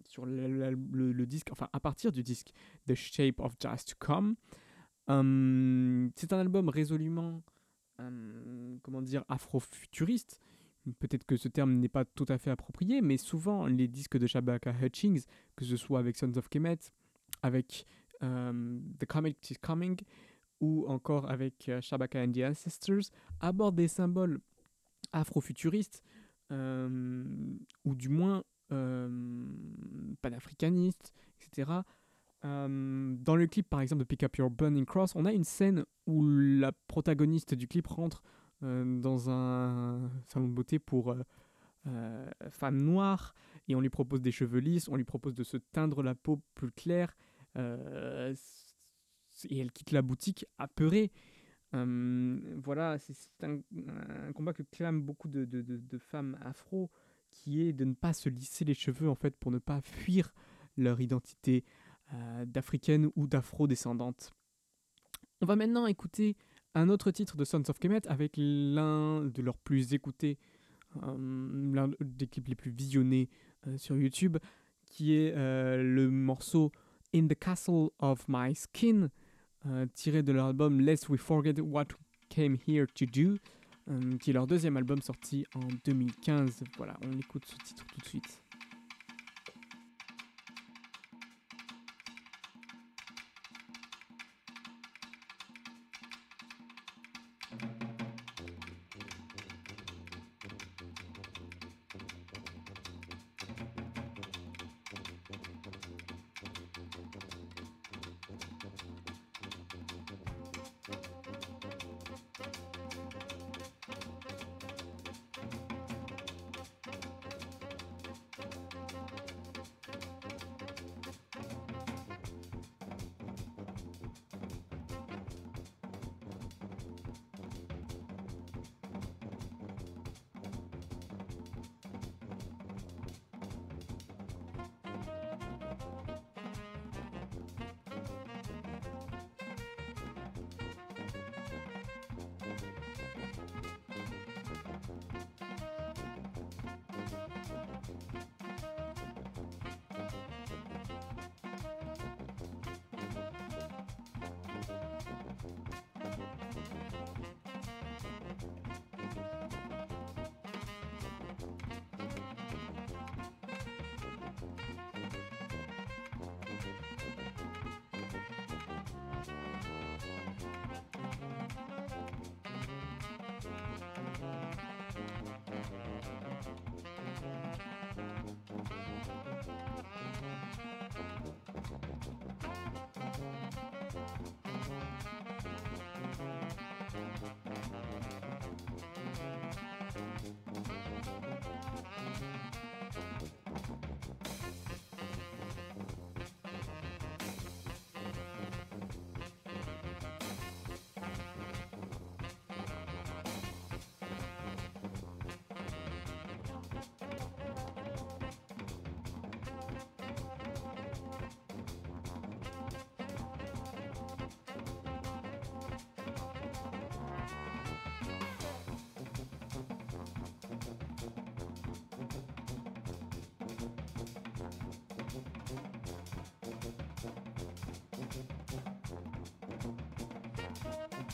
sur 0.03 0.25
le, 0.27 1.25
disque, 1.25 1.49
enfin 1.51 1.67
à 1.73 1.79
partir 1.79 2.11
du 2.11 2.21
disque 2.21 2.51
The 2.85 2.93
Shape 2.93 3.39
of 3.39 3.55
Jazz 3.59 3.85
to 3.85 3.95
Come. 3.97 4.35
Hum, 5.07 6.11
c'est 6.15 6.31
un 6.31 6.39
album 6.39 6.69
résolument, 6.69 7.41
comment 7.97 9.01
dire, 9.01 9.23
afro-futuriste. 9.29 10.39
Peut-être 10.99 11.25
que 11.25 11.35
ce 11.35 11.47
terme 11.47 11.73
n'est 11.75 11.89
pas 11.89 12.05
tout 12.05 12.25
à 12.29 12.37
fait 12.37 12.51
approprié, 12.51 13.01
mais 13.01 13.17
souvent 13.17 13.65
les 13.65 13.87
disques 13.87 14.17
de 14.17 14.27
Shabaka 14.27 14.71
Hutchings, 14.81 15.25
que 15.55 15.65
ce 15.65 15.77
soit 15.77 15.99
avec 15.99 16.15
Sons 16.15 16.37
of 16.37 16.47
Kemet, 16.47 16.77
avec 17.41 17.87
hum, 18.21 18.83
The 18.99 19.05
Comet 19.05 19.35
is 19.49 19.55
Coming, 19.55 19.99
ou 20.61 20.85
encore 20.87 21.29
avec 21.29 21.69
euh, 21.69 21.81
Shabaka 21.81 22.23
and 22.23 22.33
the 22.33 22.43
Ancestors, 22.43 23.11
abordent 23.39 23.75
des 23.75 23.87
symboles 23.87 24.39
afro-futuristes, 25.11 26.03
hum, 26.51 27.57
ou 27.83 27.95
du 27.95 28.09
moins 28.09 28.43
panafricanistes, 30.21 31.13
etc. 31.39 31.71
Euh, 32.45 33.15
dans 33.19 33.35
le 33.35 33.47
clip, 33.47 33.67
par 33.69 33.81
exemple, 33.81 34.01
de 34.01 34.05
Pick 34.05 34.23
Up 34.23 34.37
Your 34.37 34.51
Burning 34.51 34.85
Cross, 34.85 35.15
on 35.15 35.25
a 35.25 35.33
une 35.33 35.43
scène 35.43 35.83
où 36.05 36.25
la 36.27 36.71
protagoniste 36.87 37.55
du 37.55 37.67
clip 37.67 37.87
rentre 37.87 38.21
euh, 38.63 38.99
dans 38.99 39.29
un 39.29 40.09
salon 40.27 40.47
de 40.47 40.53
beauté 40.53 40.79
pour 40.79 41.15
euh, 41.87 42.29
femme 42.49 42.81
noire 42.81 43.33
et 43.67 43.75
on 43.75 43.81
lui 43.81 43.89
propose 43.89 44.21
des 44.21 44.31
cheveux 44.31 44.59
lisses, 44.59 44.87
on 44.89 44.95
lui 44.95 45.03
propose 45.03 45.33
de 45.33 45.43
se 45.43 45.57
teindre 45.57 46.03
la 46.03 46.13
peau 46.13 46.39
plus 46.53 46.71
claire 46.71 47.15
et 47.57 49.59
elle 49.59 49.71
quitte 49.71 49.91
la 49.91 50.01
boutique 50.01 50.45
apeurée. 50.57 51.11
Voilà, 51.71 52.97
c'est 52.99 53.43
un, 53.43 53.61
combat 54.33 54.53
que 54.53 54.63
clament 54.63 55.01
beaucoup 55.01 55.29
de- 55.29 55.45
de 55.45 55.97
femmes 55.97 56.37
afro 56.41 56.91
qui 57.31 57.61
est 57.61 57.73
de 57.73 57.85
ne 57.85 57.93
pas 57.93 58.13
se 58.13 58.29
lisser 58.29 58.65
les 58.65 58.73
cheveux 58.73 59.09
en 59.09 59.15
fait 59.15 59.35
pour 59.35 59.51
ne 59.51 59.57
pas 59.57 59.81
fuir 59.81 60.33
leur 60.77 61.01
identité 61.01 61.63
euh, 62.13 62.45
d'africaine 62.45 63.09
ou 63.15 63.27
d'afro-descendante. 63.27 64.33
On 65.41 65.45
va 65.45 65.55
maintenant 65.55 65.87
écouter 65.87 66.37
un 66.75 66.89
autre 66.89 67.09
titre 67.11 67.37
de 67.37 67.45
Sons 67.45 67.63
of 67.69 67.79
Kemet 67.79 68.05
avec 68.07 68.33
l'un 68.37 69.23
de 69.23 69.41
leurs 69.41 69.57
plus 69.57 69.93
écoutés, 69.93 70.37
euh, 71.03 71.73
l'un 71.73 71.89
des 72.01 72.27
clips 72.27 72.47
les 72.47 72.55
plus 72.55 72.71
visionnés 72.71 73.29
euh, 73.67 73.77
sur 73.77 73.97
YouTube, 73.97 74.37
qui 74.85 75.13
est 75.13 75.33
euh, 75.35 75.81
le 75.81 76.09
morceau 76.09 76.71
In 77.13 77.27
the 77.27 77.39
Castle 77.39 77.89
of 77.99 78.25
My 78.27 78.53
Skin, 78.53 79.09
tiré 79.95 80.21
de 80.21 80.31
leur 80.31 80.45
album 80.47 80.79
Lest 80.79 81.09
We 81.09 81.19
Forget 81.19 81.59
What 81.59 81.87
Came 82.29 82.55
Here 82.67 82.85
to 82.93 83.05
Do, 83.05 83.37
qui 84.19 84.29
est 84.29 84.33
leur 84.33 84.45
deuxième 84.45 84.77
album 84.77 85.01
sorti 85.01 85.43
en 85.55 85.67
2015. 85.85 86.63
Voilà, 86.77 86.95
on 87.03 87.17
écoute 87.17 87.45
ce 87.45 87.55
titre 87.65 87.83
tout 87.87 87.99
de 87.99 88.05
suite. 88.05 88.44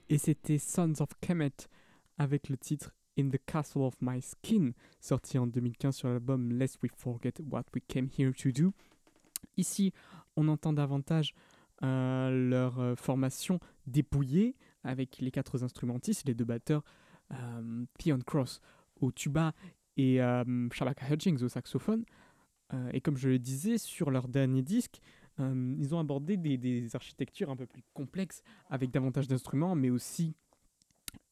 Et 0.08 0.18
c'était 0.18 0.58
Sons 0.58 0.94
of 1.00 1.08
Kemet 1.20 1.50
avec 2.16 2.48
le 2.48 2.56
titre 2.56 2.94
In 3.18 3.28
the 3.28 3.38
Castle 3.44 3.82
of 3.82 3.94
My 4.00 4.22
Skin, 4.22 4.70
sorti 5.00 5.36
en 5.36 5.48
2015 5.48 5.96
sur 5.96 6.08
l'album 6.08 6.52
Lest 6.52 6.80
We 6.82 6.92
Forget 6.96 7.34
What 7.50 7.64
We 7.74 7.82
Came 7.88 8.08
Here 8.16 8.32
to 8.32 8.52
Do. 8.52 8.72
Ici, 9.56 9.92
on 10.36 10.46
entend 10.46 10.72
davantage 10.72 11.34
euh, 11.82 12.30
leur 12.30 12.78
euh, 12.78 12.94
formation 12.94 13.58
dépouillée 13.86 14.54
avec 14.84 15.18
les 15.18 15.32
quatre 15.32 15.62
instrumentistes, 15.64 16.26
les 16.26 16.34
deux 16.34 16.44
batteurs, 16.44 16.84
euh, 17.32 17.84
Cross 18.24 18.60
au 19.00 19.10
tuba 19.10 19.54
et 19.96 20.22
euh, 20.22 20.68
Shabaka 20.70 21.12
Hutchings 21.12 21.42
au 21.42 21.48
saxophone. 21.48 22.04
Et 22.92 23.00
comme 23.00 23.16
je 23.16 23.28
le 23.28 23.38
disais, 23.38 23.78
sur 23.78 24.10
leur 24.10 24.26
dernier 24.26 24.60
disque, 24.60 25.00
euh, 25.40 25.74
ils 25.78 25.94
ont 25.94 25.98
abordé 25.98 26.36
des, 26.36 26.94
architectures 26.94 27.50
un 27.50 27.56
peu 27.56 27.66
plus 27.66 27.82
complexes 27.94 28.42
avec 28.70 28.90
davantage 28.90 29.28
d'instruments, 29.28 29.74
mais 29.74 29.90
aussi 29.90 30.34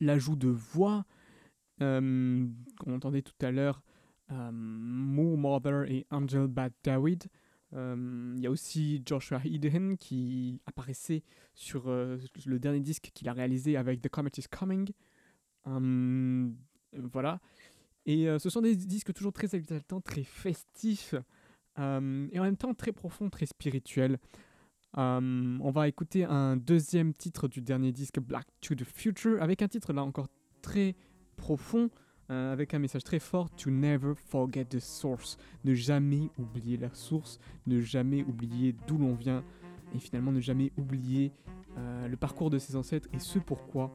l'ajout 0.01 0.37
de 0.37 0.49
voix. 0.49 1.05
Euh, 1.83 2.47
qu'on 2.79 2.95
entendait 2.95 3.23
tout 3.23 3.35
à 3.41 3.51
l'heure, 3.51 3.83
euh, 4.31 4.51
Moo 4.53 5.37
Mother 5.37 5.91
et 5.91 6.07
Angel 6.11 6.47
Bad 6.47 6.73
Dawid. 6.83 7.25
Euh, 7.75 8.35
Il 8.37 8.43
y 8.43 8.47
a 8.47 8.51
aussi 8.51 9.03
Joshua 9.05 9.41
Eden 9.45 9.97
qui 9.97 10.61
apparaissait 10.67 11.23
sur 11.55 11.89
euh, 11.89 12.19
le 12.47 12.59
dernier 12.59 12.81
disque 12.81 13.11
qu'il 13.13 13.29
a 13.29 13.33
réalisé 13.33 13.77
avec 13.77 14.01
The 14.01 14.09
Comet 14.09 14.31
is 14.39 14.45
Coming. 14.51 14.91
Voilà. 17.13 17.41
Et 18.07 18.27
ce 18.39 18.51
sont 18.51 18.61
des 18.61 18.77
disques 18.77 19.15
toujours 19.15 19.33
très 19.33 19.57
exaltants, 19.57 20.01
très 20.01 20.25
festifs, 20.25 21.15
et 21.77 22.39
en 22.39 22.43
même 22.43 22.57
temps 22.57 22.75
très 22.75 22.93
profonds, 22.93 23.31
très 23.31 23.47
spirituels. 23.47 24.19
Hum, 24.97 25.61
on 25.63 25.73
va 25.73 25.89
écouter 25.89 26.25
un 26.25 26.57
deuxième 26.57 27.13
titre 27.13 27.49
du 27.49 27.61
dernier 27.61 27.91
disque, 27.91 28.21
Black 28.21 28.47
to 28.61 28.77
the 28.77 28.85
Future, 28.85 29.43
avec 29.43 29.61
un 29.61 29.67
titre 29.69 29.93
là 29.93 30.05
encore 30.05 30.29
très 30.63 30.95
profond, 31.37 31.91
euh, 32.31 32.53
avec 32.53 32.75
un 32.75 32.79
message 32.79 33.03
très 33.03 33.19
fort, 33.19 33.51
To 33.57 33.71
never 33.71 34.13
forget 34.15 34.65
the 34.67 34.79
source. 34.79 35.37
Ne 35.65 35.75
jamais 35.75 36.31
oublier 36.39 36.77
la 36.77 36.95
source, 36.95 37.41
ne 37.67 37.81
jamais 37.81 38.23
oublier 38.23 38.75
d'où 38.87 38.97
l'on 38.97 39.15
vient, 39.15 39.43
et 39.95 39.99
finalement 39.99 40.31
ne 40.31 40.41
jamais 40.41 40.71
oublier 40.79 41.33
euh, 41.77 42.07
le 42.07 42.17
parcours 42.17 42.51
de 42.51 42.59
ses 42.59 42.77
ancêtres 42.77 43.09
et 43.13 43.19
ce 43.19 43.41
pourquoi 43.41 43.91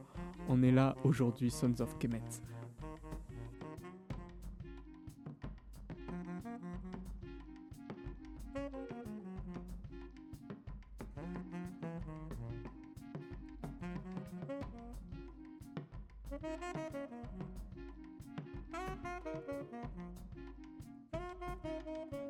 on 0.48 0.62
est 0.62 0.72
là 0.72 0.96
aujourd'hui, 1.02 1.50
Sons 1.50 1.80
of 1.80 1.98
Kemet. 1.98 2.20
Thank 16.42 16.62
you. 22.12 22.29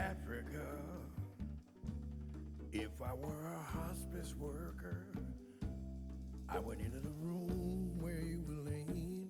Africa. 0.00 0.66
If 2.72 2.90
I 3.04 3.12
were 3.12 3.52
a 3.52 3.78
hospice 3.78 4.34
worker, 4.38 5.06
I 6.48 6.58
would 6.58 6.78
enter 6.80 7.00
the 7.00 7.10
room 7.20 7.98
where 8.00 8.20
you 8.20 8.42
were 8.48 8.70
laying. 8.70 9.28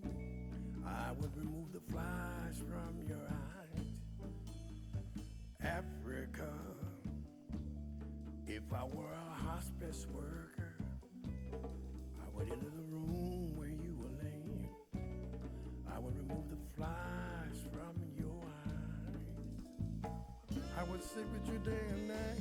I 0.86 1.10
would 1.18 1.36
remove 1.36 1.72
the 1.72 1.80
flies 1.90 2.62
from 2.68 3.02
your 3.08 3.26
eyes. 3.26 3.86
Africa. 5.60 6.52
If 8.46 8.72
I 8.72 8.84
were 8.84 9.12
a 9.12 9.42
hospice 9.42 10.06
worker, 10.12 10.49
sit 21.14 21.24
with 21.32 21.52
you 21.52 21.58
day 21.68 21.86
and 21.88 22.06
night. 22.06 22.38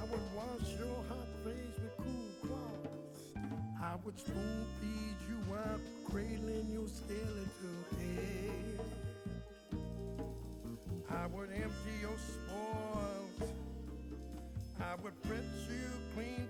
I 0.00 0.04
would 0.04 0.20
wash 0.36 0.78
your 0.78 1.02
hot 1.08 1.26
face 1.42 1.76
with 1.82 1.96
cool 1.96 2.30
cloths. 2.46 3.22
I 3.82 3.96
would 4.04 4.18
spoon 4.20 4.66
feed 4.80 5.16
you 5.28 5.36
while 5.50 5.80
cradling 6.08 6.70
your 6.70 6.86
skeletal 6.86 7.80
head. 7.98 8.80
I 11.10 11.26
would 11.26 11.50
empty 11.50 11.96
your 12.00 12.18
spoils. 12.18 13.50
I 14.80 14.94
would 15.02 15.14
fetch 15.24 15.68
you 15.68 15.90
clean, 16.14 16.48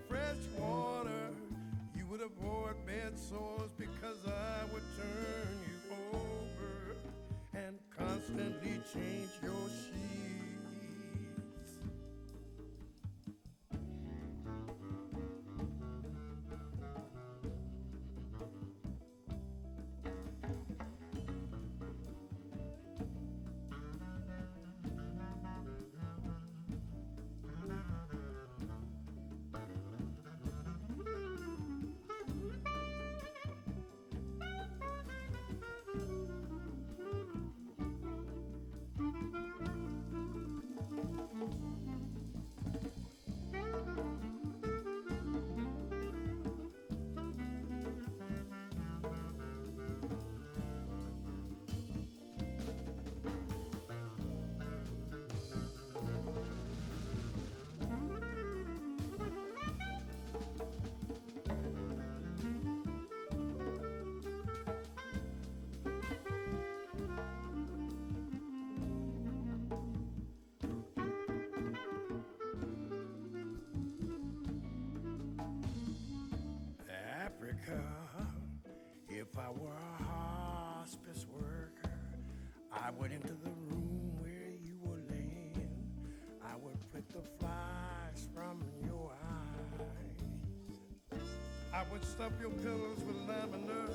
would 91.91 92.05
stuff 92.05 92.32
your 92.41 92.51
pillows 92.51 92.99
with 93.07 93.16
lavender. 93.28 93.91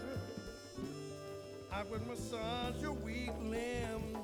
I 1.72 1.84
would 1.84 2.06
massage 2.08 2.82
your 2.82 2.92
weak 2.92 3.32
limbs. 3.42 4.18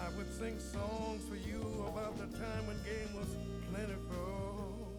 I 0.00 0.16
would 0.16 0.32
sing 0.32 0.58
songs 0.60 1.24
for 1.28 1.36
you 1.36 1.60
about 1.88 2.16
the 2.18 2.26
time 2.38 2.66
when 2.66 2.76
game 2.84 3.12
was 3.14 3.36
plentiful 3.72 4.92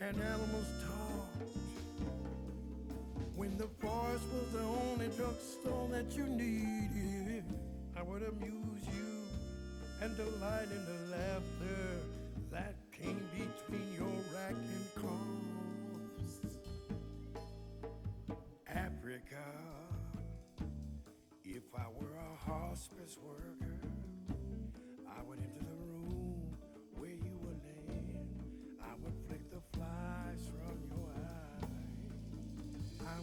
and 0.00 0.20
animals 0.20 0.66
talked. 0.82 1.42
When 3.36 3.56
the 3.58 3.68
forest 3.80 4.24
was 4.32 4.52
the 4.52 4.60
only 4.60 5.08
drugstore 5.16 5.88
that 5.92 6.16
you 6.16 6.24
needed, 6.24 7.44
I 7.96 8.02
would 8.02 8.22
amuse 8.22 8.86
you 8.86 9.26
and 10.00 10.16
delight 10.16 10.68
in 10.70 10.86
the 10.86 10.99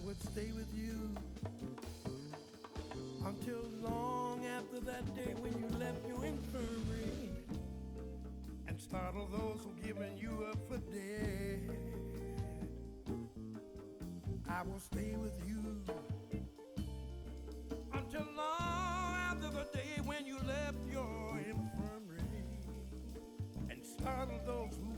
would 0.07 0.23
stay 0.23 0.53
with 0.55 0.73
you 0.73 1.13
until 3.25 3.59
long 3.81 4.45
after 4.45 4.79
that 4.79 5.03
day 5.17 5.33
when 5.41 5.51
you 5.59 5.67
left 5.77 6.07
your 6.07 6.23
infirmary 6.23 7.29
and 8.69 8.79
startled 8.79 9.33
those 9.33 9.59
who 9.65 9.85
given 9.85 10.17
you 10.17 10.47
up 10.49 10.57
for 10.69 10.77
dead. 10.77 11.59
I 14.49 14.63
will 14.63 14.79
stay 14.79 15.13
with 15.17 15.45
you 15.45 15.61
until 17.93 18.27
long 18.37 19.13
after 19.29 19.49
the 19.49 19.67
day 19.73 19.99
when 20.05 20.25
you 20.25 20.37
left 20.47 20.77
your 20.89 21.37
infirmary 21.37 22.61
and 23.69 23.85
startled 23.85 24.45
those 24.45 24.71
who 24.77 24.96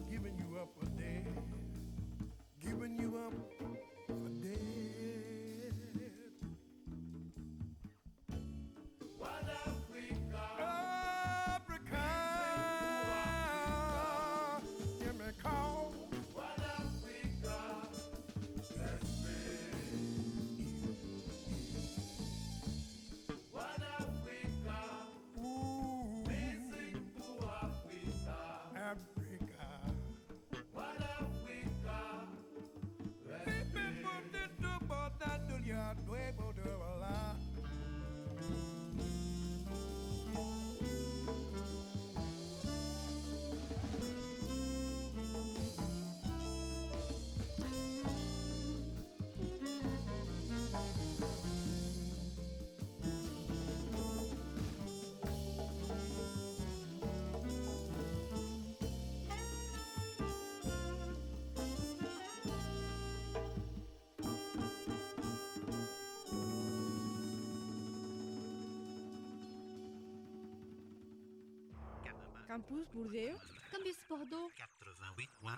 Campus 72.50 72.88
Bordeaux. 72.96 73.38
Campus 73.72 73.96
Bordeaux. 74.10 74.50
88.1. 75.46 75.52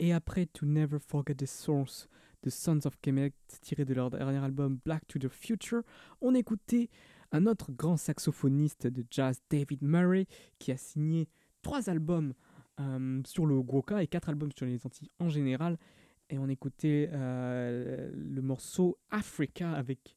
Et 0.00 0.14
après 0.14 0.46
To 0.46 0.64
Never 0.64 0.96
Forget 0.98 1.34
the 1.34 1.44
Source 1.44 2.08
de 2.42 2.48
Sons 2.48 2.86
of 2.86 2.98
Kemet, 3.02 3.34
tiré 3.60 3.84
de 3.84 3.92
leur 3.92 4.08
dernier 4.08 4.38
album 4.38 4.78
Black 4.82 5.06
to 5.08 5.18
the 5.18 5.28
Future, 5.28 5.82
on 6.22 6.34
écoutait 6.34 6.88
un 7.32 7.44
autre 7.44 7.70
grand 7.70 7.98
saxophoniste 7.98 8.86
de 8.86 9.04
jazz, 9.10 9.42
David 9.50 9.82
Murray, 9.82 10.26
qui 10.58 10.72
a 10.72 10.78
signé 10.78 11.28
trois 11.60 11.90
albums 11.90 12.32
euh, 12.80 13.20
sur 13.26 13.44
le 13.44 13.60
Gwoka 13.60 14.02
et 14.02 14.06
quatre 14.06 14.30
albums 14.30 14.52
sur 14.56 14.64
les 14.64 14.86
Antilles 14.86 15.10
en 15.18 15.28
général. 15.28 15.76
Et 16.30 16.38
on 16.38 16.48
écoutait 16.48 17.10
euh, 17.12 18.10
le 18.14 18.40
morceau 18.40 18.98
Africa 19.10 19.70
avec 19.72 20.16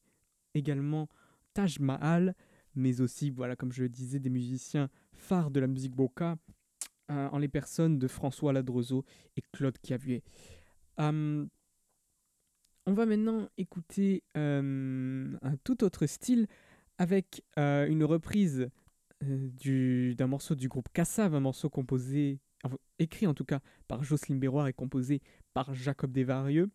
également 0.53 1.09
Taj 1.53 1.79
Mahal, 1.79 2.35
mais 2.75 3.01
aussi, 3.01 3.29
voilà, 3.29 3.55
comme 3.55 3.71
je 3.71 3.83
le 3.83 3.89
disais, 3.89 4.19
des 4.19 4.29
musiciens 4.29 4.89
phares 5.13 5.51
de 5.51 5.59
la 5.59 5.67
musique 5.67 5.95
Boka, 5.95 6.37
euh, 7.11 7.27
en 7.29 7.37
les 7.37 7.47
personnes 7.47 7.99
de 7.99 8.07
François 8.07 8.51
Ladrezeau 8.53 9.05
et 9.37 9.41
Claude 9.53 9.77
Cavuet. 9.79 10.23
Euh, 10.99 11.45
on 12.87 12.93
va 12.93 13.05
maintenant 13.05 13.49
écouter 13.57 14.23
euh, 14.37 15.35
un 15.41 15.57
tout 15.63 15.83
autre 15.83 16.05
style 16.05 16.47
avec 16.97 17.43
euh, 17.57 17.87
une 17.87 18.03
reprise 18.03 18.69
euh, 19.23 19.49
du- 19.49 20.15
d'un 20.15 20.27
morceau 20.27 20.55
du 20.55 20.67
groupe 20.67 20.89
Kassav, 20.93 21.33
un 21.35 21.39
morceau 21.39 21.69
composé, 21.69 22.39
écrit 22.99 23.27
en 23.27 23.33
tout 23.33 23.45
cas 23.45 23.59
par 23.87 24.03
Jocelyne 24.03 24.39
Béroir 24.39 24.67
et 24.67 24.73
composé 24.73 25.21
par 25.53 25.73
Jacob 25.73 26.11
Desvarieux. 26.11 26.69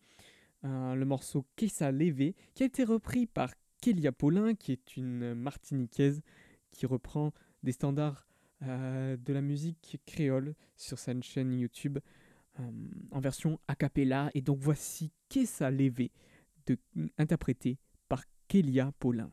Le 0.63 1.03
morceau 1.05 1.47
Kessa 1.55 1.91
Levé, 1.91 2.35
qui 2.53 2.61
a 2.61 2.67
été 2.67 2.83
repris 2.83 3.25
par 3.25 3.51
Kélia 3.81 4.11
Paulin, 4.11 4.53
qui 4.53 4.71
est 4.71 4.95
une 4.95 5.33
Martiniquaise 5.33 6.21
qui 6.71 6.85
reprend 6.85 7.33
des 7.63 7.71
standards 7.71 8.27
euh, 8.63 9.17
de 9.17 9.33
la 9.33 9.41
musique 9.41 9.99
créole 10.05 10.55
sur 10.77 10.99
sa 10.99 11.19
chaîne 11.21 11.51
YouTube 11.51 11.97
euh, 12.59 12.71
en 13.09 13.19
version 13.19 13.59
a 13.67 13.75
cappella. 13.75 14.29
Et 14.35 14.41
donc 14.41 14.59
voici 14.59 15.11
Kessa 15.29 15.71
Levé, 15.71 16.11
de, 16.67 16.77
interprété 17.17 17.79
par 18.07 18.23
Kélia 18.47 18.91
Paulin. 18.99 19.31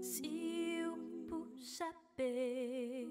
Si 0.00 0.82
ou 0.84 1.26
pour 1.28 1.46
chapper. 1.56 3.08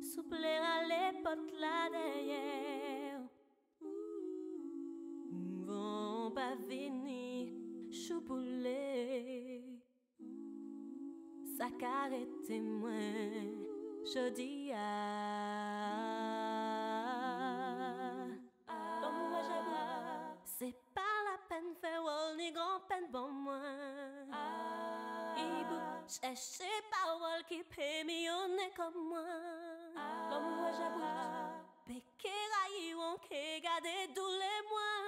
Souple 0.00 0.44
à 0.44 0.84
l'époque 0.90 1.50
là 1.60 1.88
derrière. 1.90 3.20
Vont 5.66 6.30
pas 6.30 6.54
venir 6.68 7.48
choupouler. 7.90 9.64
Ça 11.56 11.68
carrette 11.78 12.42
témoin. 12.46 13.12
Je 14.04 14.30
dis 14.30 14.70
ah. 14.74 16.17
Peine 21.48 21.74
faire 21.80 22.02
wall 22.04 22.36
ni 22.36 22.52
grand 22.52 22.80
peine 22.88 23.10
pour 23.10 23.28
moi. 23.28 23.60
Ibu, 25.36 25.78
cherchez 26.06 26.82
parole 26.90 27.42
qui 27.48 27.64
peut 27.64 28.04
millionner 28.04 28.70
comme 28.76 29.08
moi. 29.08 29.24
Comme 30.30 30.56
moi 30.56 30.70
j'avoue. 30.76 31.00
Pékera 31.86 32.64
y 32.78 32.94
on 32.94 33.16
que 33.16 33.60
garder 33.62 34.10
tous 34.14 34.34
les 34.42 34.60
mois. 34.70 35.02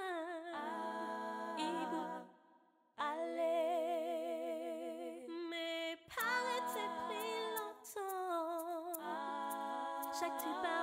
Ibu, 1.59 2.05
allez. 2.97 4.07
Mais 5.51 5.99
paraît 6.17 6.65
pris 7.07 7.41
longtemps. 7.57 9.01
chaque 10.19 10.37
type 10.39 10.80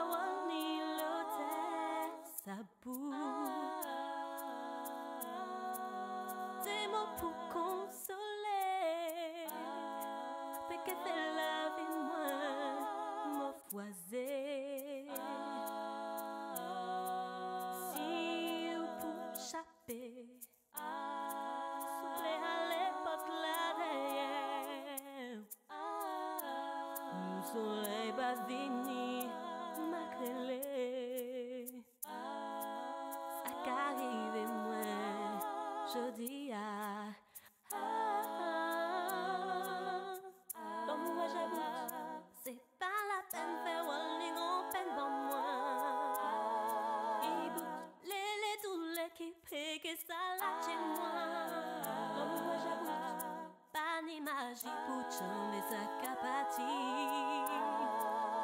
capacité. 56.02 56.64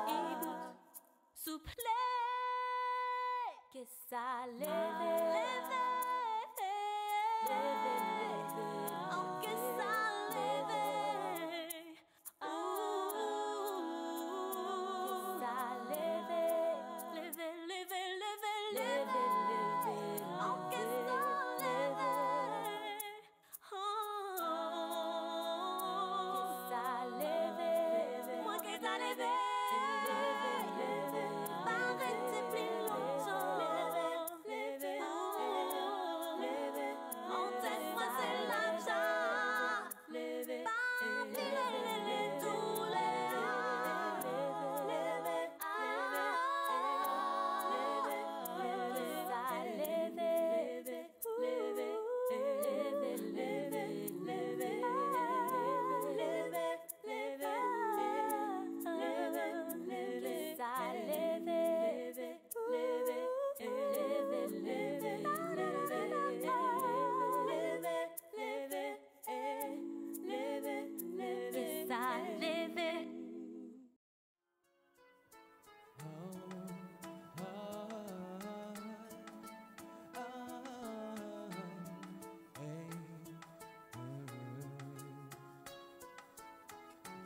Il 0.08 0.38
bout 0.40 0.56
souple 1.36 1.72
que 3.74 3.80
ça 4.10 4.46
lève, 4.60 4.70
lève, 5.10 5.74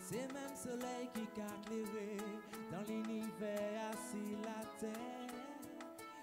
C'est 0.10 0.32
même 0.32 0.56
soleil 0.56 1.10
qui 1.14 1.42
a 1.42 1.52
éclairé 1.66 2.16
dans 2.72 2.82
l'univers 2.88 3.92
assis 3.92 4.38
la 4.42 4.64
terre 4.80 5.36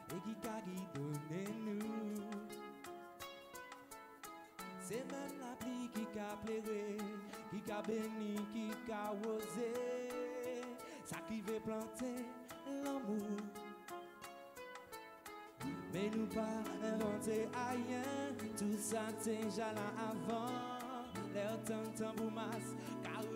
et 0.09 0.21
qui 0.23 0.49
a 0.49 0.59
guidonné 0.63 1.45
nous. 1.67 2.25
C'est 4.81 5.05
même 5.13 5.39
la 5.39 5.55
pluie 5.57 5.91
qui 5.93 6.19
a 6.19 6.35
pleuré, 6.43 6.97
qui 7.51 7.71
a 7.71 7.83
béni, 7.83 8.37
qui 8.55 8.91
a 8.91 9.13
osé, 9.13 9.73
ça 11.05 11.17
qui 11.29 11.43
veut 11.43 11.61
planter 11.61 12.25
l'amour. 12.67 13.37
Mais 15.93 16.09
nous 16.09 16.27
pas 16.29 16.63
inventé 16.83 17.49
rien, 17.53 18.03
tout 18.57 18.79
ça 18.79 19.13
déjà 19.23 19.75
là 19.75 19.93
avant. 20.09 20.75
L'air 21.35 21.59
temps 21.65 22.15
pour 22.17 22.31
masse, 22.31 22.77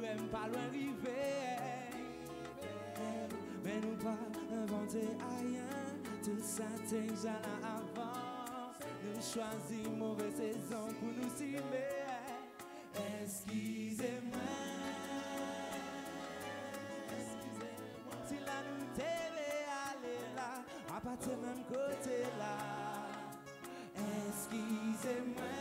même 0.00 0.28
pas 0.28 0.48
loin 0.48 0.66
arrivé. 0.68 1.58
Mais 3.64 3.80
nous 3.80 3.96
pas 3.96 4.16
inventé 4.52 5.00
rien, 5.40 5.70
tout 6.22 6.40
ça 6.40 6.64
t'es 6.88 7.02
déjà 7.02 7.32
là 7.32 7.76
avant. 7.76 8.72
Nous 9.04 9.20
choisis 9.20 9.88
mauvaise 9.96 10.34
saison 10.34 10.86
pour 10.98 11.08
nous 11.08 11.30
cimer. 11.36 11.60
Excusez-moi. 13.22 14.38
Excusez-moi. 17.10 18.16
Si 18.26 18.34
la 18.34 18.58
nous 18.68 18.86
devait 18.94 19.66
aller 19.90 20.20
là, 20.34 20.50
à 20.96 21.00
partir 21.00 21.36
même 21.38 21.64
côté 21.68 22.22
là. 22.38 22.56
Excusez-moi. 23.96 25.52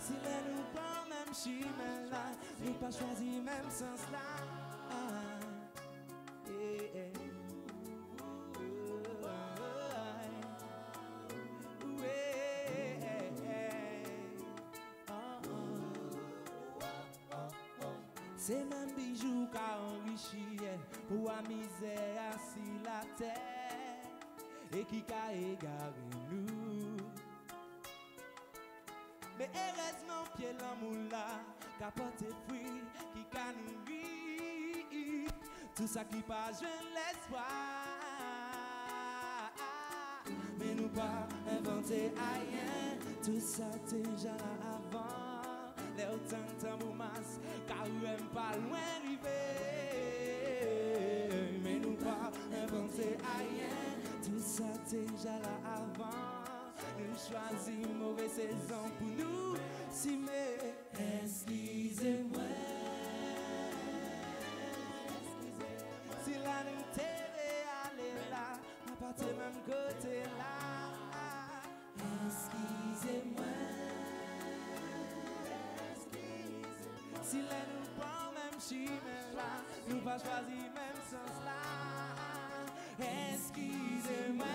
Si 0.00 0.14
la 0.24 0.61
chemin 1.32 2.10
là, 2.10 2.30
pas 2.80 2.90
choisi 2.90 3.40
même. 3.40 3.66
Eh, 6.48 6.90
eh. 6.94 7.12
C'est 18.36 18.64
même 18.64 18.92
bijou 18.96 19.46
qu'a 19.52 19.78
enrichi 19.80 20.56
eh, 20.62 20.76
pour 21.06 21.30
la 21.30 21.42
misère 21.42 22.34
assis 22.34 22.58
la 22.84 23.00
terre 23.16 23.32
et 24.72 24.84
qui 24.84 25.02
qu'a 25.02 25.32
égaré 25.32 25.92
nous. 26.30 26.61
L'amour 30.58 31.10
là, 31.10 31.26
qu'a 31.78 31.90
porté 31.90 32.26
fruit, 32.46 32.82
qui 33.14 33.20
nourri 33.20 34.12
tout 35.74 35.86
ça 35.86 36.04
qui 36.04 36.20
pas 36.20 36.50
jeune 36.60 36.92
l'espoir. 36.94 37.42
Mais 40.58 40.74
nous 40.74 40.88
pas 40.88 41.26
inventé 41.50 42.12
rien, 42.14 42.98
tout 43.22 43.40
ça 43.40 43.70
déjà 43.90 44.30
là 44.30 44.76
avant. 44.76 45.72
Les 45.96 46.04
autant 46.04 46.46
temps 46.60 46.78
pour 46.78 46.94
masse, 46.94 47.40
car 47.66 47.84
même 47.86 48.28
pas 48.32 48.56
loin 48.56 48.78
arrivé. 48.98 49.40
Mais 51.64 51.78
nous 51.78 51.96
pas 51.96 52.30
inventé 52.62 53.16
rien, 53.38 53.76
tout 54.22 54.40
ça 54.40 54.70
déjà 54.90 55.38
là 55.38 55.56
avant. 55.74 56.42
Nous 56.98 57.16
choisis 57.16 57.88
mauvaise 57.98 58.32
saison 58.32 58.90
pour 58.98 59.08
nous, 59.08 59.56
mais 59.94 60.56
excusez-moi. 61.22 62.40
Si 66.24 66.32
la 66.32 66.64
nous 66.64 66.82
t'avait 66.94 67.66
aller 67.84 68.14
là, 68.30 68.58
à 68.90 68.96
partir 69.04 69.26
même 69.26 69.60
côté 69.66 70.22
là. 70.38 70.56
Excusez-moi. 72.26 73.52
Si 77.22 77.36
la 77.42 77.62
nous 77.70 77.86
prend 77.98 78.32
même 78.32 78.60
chemin 78.60 79.22
là, 79.36 79.52
nous 79.88 80.00
pas 80.00 80.18
choisi 80.18 80.62
même 80.74 81.00
sens 81.10 81.36
là. 81.44 81.62
Excusez-moi. 82.98 84.46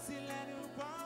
Si 0.00 0.12
la 0.14 0.40
nous 0.52 0.68
prend 0.76 1.05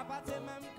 Apate 0.00 0.36
mèm 0.46 0.69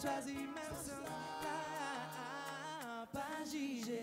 choisi 0.00 0.34
même 0.34 0.76
sens 0.76 1.02
là. 1.42 1.58
Pas 3.12 3.44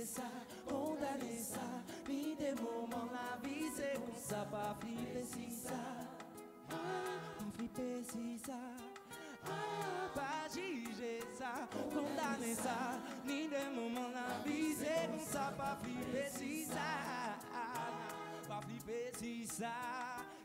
ça, 0.06 0.24
condamner 0.68 1.38
ça, 1.38 1.60
des 2.06 2.54
moments 2.62 3.10
la 3.14 3.48
vie 3.48 3.70
c'est 3.76 3.98
ça, 4.20 4.46
pas 4.52 4.76
flipper 4.80 5.24
si 5.24 5.52
ça. 5.52 5.74
Ah, 6.70 6.76
pas 7.48 8.04
si 8.12 8.40
ça. 8.40 8.54
Ah, 9.46 10.10
pas 10.14 10.48
juger 10.54 11.20
ça, 11.38 11.68
condamner 11.72 12.56
ça, 12.56 12.95
ça. 19.60 19.72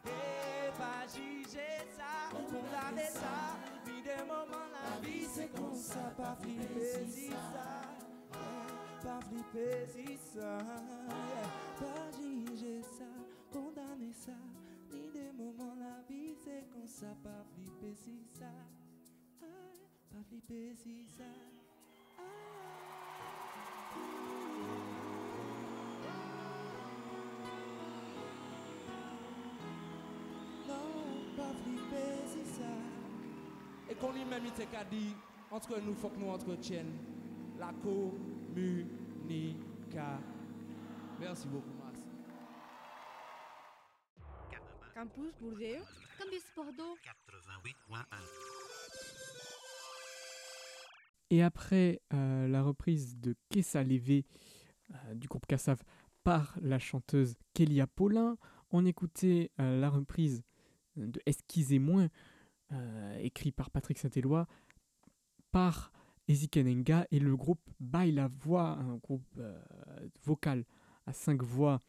Et 0.07 0.71
pas 0.79 1.05
juger 1.13 1.79
ça, 1.97 2.31
condamner 2.31 3.09
ça, 3.11 3.59
ni 3.87 4.03
des 4.03 4.23
moments 4.25 4.71
la 4.73 5.01
vie 5.05 5.27
c'est 5.27 5.51
comme 5.53 5.75
ça, 5.75 6.13
pas 6.17 6.37
flipper 6.41 7.07
si 7.09 7.31
ça. 7.31 7.83
Pas 9.03 9.21
flipper 9.29 9.87
si 9.89 10.17
ça, 10.17 10.59
pas 11.81 12.11
juger 12.17 12.83
ça, 12.83 13.11
condamner 13.53 14.13
ça, 14.13 14.39
ni 14.93 15.11
des 15.11 15.33
moments 15.33 15.75
la 15.79 16.03
vie 16.09 16.35
c'est 16.45 16.65
comme 16.73 16.87
ça, 16.87 17.09
pas 17.25 17.45
flipper 17.55 17.95
si 17.97 18.23
ça, 18.39 18.53
pas 20.13 20.23
flipper 20.29 20.73
si 20.77 21.05
ça. 21.17 21.25
Non, 24.23 24.50
qu'on 34.01 34.13
lui-même 34.13 34.45
il 34.45 34.53
t'a 34.53 34.85
dit, 34.85 35.15
entre 35.51 35.79
nous, 35.81 35.95
faut 35.95 36.09
que 36.09 36.19
nous 36.19 36.31
entretiennes 36.31 36.93
la 37.59 37.73
communication. 37.83 38.97
Merci 41.21 41.49
beaucoup, 41.49 41.75
Max. 41.85 42.01
Campus 44.95 45.33
Bordeaux. 45.41 45.85
Campus 46.19 46.45
Bordeaux. 46.57 46.97
88.1. 47.91 48.05
Et 51.31 51.43
après 51.43 52.01
euh, 52.13 52.49
la 52.49 52.63
reprise 52.63 53.19
de 53.19 53.35
Kessa 53.51 53.85
Levé 53.85 54.25
euh, 54.91 55.15
du 55.15 55.29
groupe 55.29 55.47
Kassav 55.47 55.79
par 56.25 56.57
la 56.61 56.79
chanteuse 56.79 57.37
Kélia 57.55 57.87
Paulin, 57.87 58.37
on 58.73 58.85
écoutait 58.85 59.51
euh, 59.61 59.81
la 59.81 59.91
reprise 59.91 60.43
de 60.97 61.21
Esquisez-moi, 61.27 62.09
euh, 62.73 63.19
écrit 63.19 63.51
par 63.51 63.71
Patrick 63.71 63.99
Saint-Éloi, 63.99 64.47
par 65.51 65.93
Ezikenenga 66.29 67.07
et 67.11 67.19
le 67.19 67.37
groupe 67.37 67.61
Baille 67.81 68.13
la 68.13 68.29
Voix, 68.29 68.79
un 68.79 68.97
groupe 68.97 69.27
euh, 69.39 69.59
vocal 70.23 70.65
à 71.07 71.13
cinq 71.13 71.43
voix. 71.43 71.81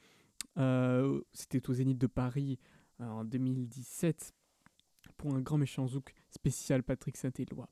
Euh, 0.58 1.22
C'était 1.34 1.70
au 1.70 1.74
Zénith 1.74 2.00
de 2.00 2.08
Paris 2.08 2.58
en 3.00 3.24
2017 3.24 4.34
pour 5.18 5.36
un 5.36 5.42
grand 5.42 5.58
méchant 5.58 5.88
zouk 5.88 6.16
spécial 6.30 6.82
Patrick 6.82 7.16
Saint-Éloi. 7.16 7.70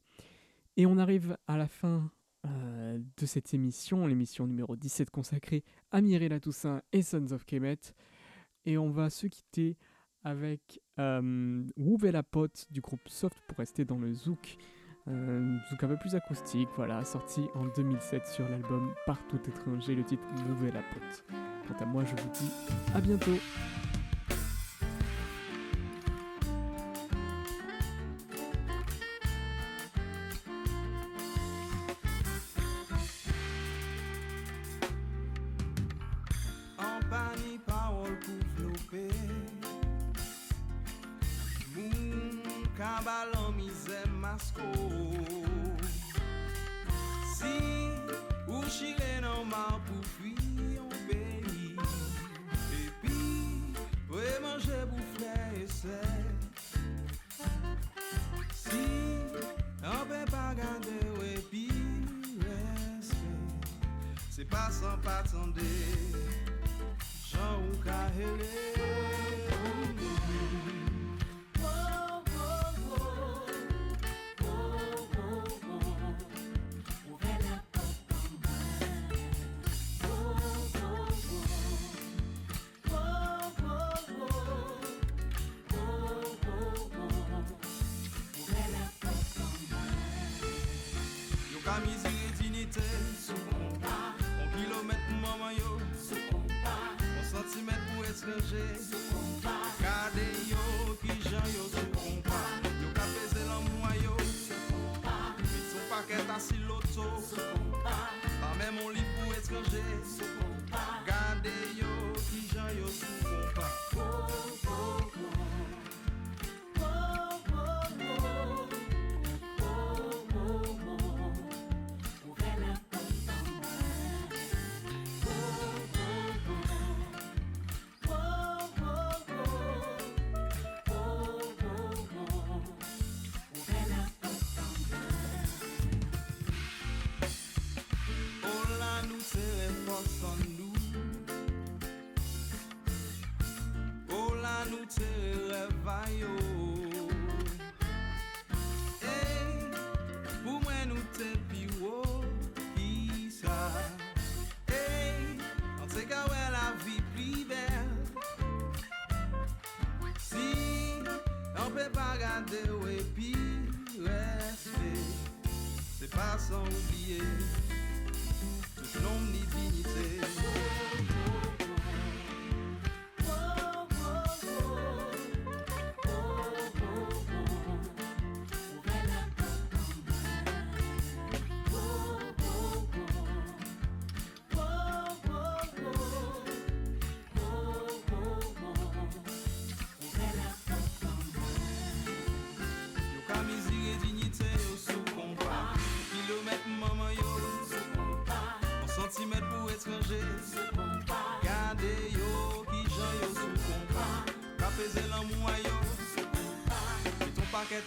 Et 0.78 0.86
on 0.86 0.98
arrive 0.98 1.36
à 1.48 1.58
la 1.58 1.68
fin 1.68 2.12
de 2.46 3.26
cette 3.26 3.54
émission, 3.54 4.08
l'émission 4.08 4.48
numéro 4.48 4.78
17 4.78 5.10
consacrée 5.10 5.66
à 5.92 6.00
Mirella 6.00 6.40
Toussaint 6.40 6.82
et 6.94 7.02
Sons 7.02 7.32
of 7.32 7.46
Kemet. 7.46 7.80
Et 8.66 8.78
on 8.78 8.92
va 8.92 9.10
se 9.10 9.28
quitter 9.28 9.78
avec 10.24 10.82
euh, 11.00 11.64
la 12.02 12.24
pote 12.24 12.66
du 12.70 12.82
groupe 12.82 13.08
Soft 13.08 13.38
pour 13.48 13.58
rester 13.58 13.86
dans 13.86 13.98
le 13.98 14.14
zouk. 14.14 14.58
Euh, 15.08 15.58
zouk 15.70 15.84
un 15.84 15.88
peu 15.88 15.98
plus 15.98 16.16
acoustique, 16.16 16.70
voilà, 16.76 17.04
sorti 17.04 17.42
en 17.56 17.66
2007 17.76 18.28
sur 18.28 18.48
l'album 18.48 18.94
Partout 19.06 19.40
étranger, 19.48 19.96
le 19.96 20.04
titre 20.04 20.24
Wouvé 20.48 20.72
la 20.72 20.82
pote. 20.82 21.24
Quant 21.68 21.84
à 21.84 21.86
moi, 21.86 22.04
je 22.04 22.12
vous 22.12 22.30
dis 22.34 22.52
à 22.94 23.02
bientôt. 23.02 23.38
C'est 64.30 64.46
pas 64.46 64.70
sans 64.72 64.98
pas 65.04 65.18
attendre, 65.18 65.60
Jean-Hucarelé. 67.30 69.29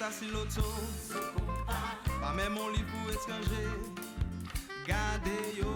ta 0.03 0.11
siloto 0.11 0.67
Pa 2.21 2.31
mè 2.35 2.49
mon 2.51 2.75
li 2.75 2.83
pou 2.91 3.13
etranje 3.15 3.63
Gade 4.89 5.39
yo 5.61 5.71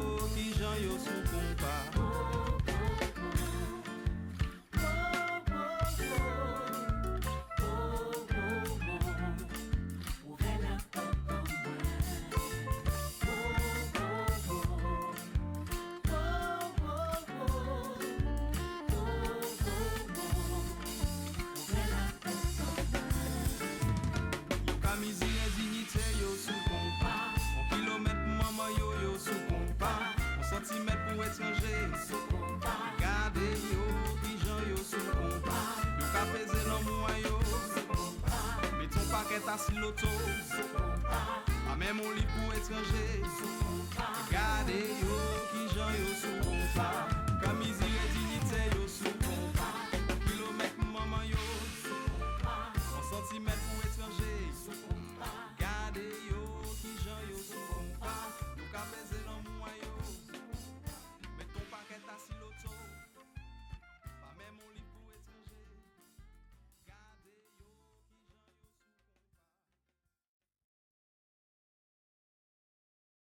get 39.39 39.55
a 39.55 39.59
slow 39.59 39.91
toe. 39.93 40.26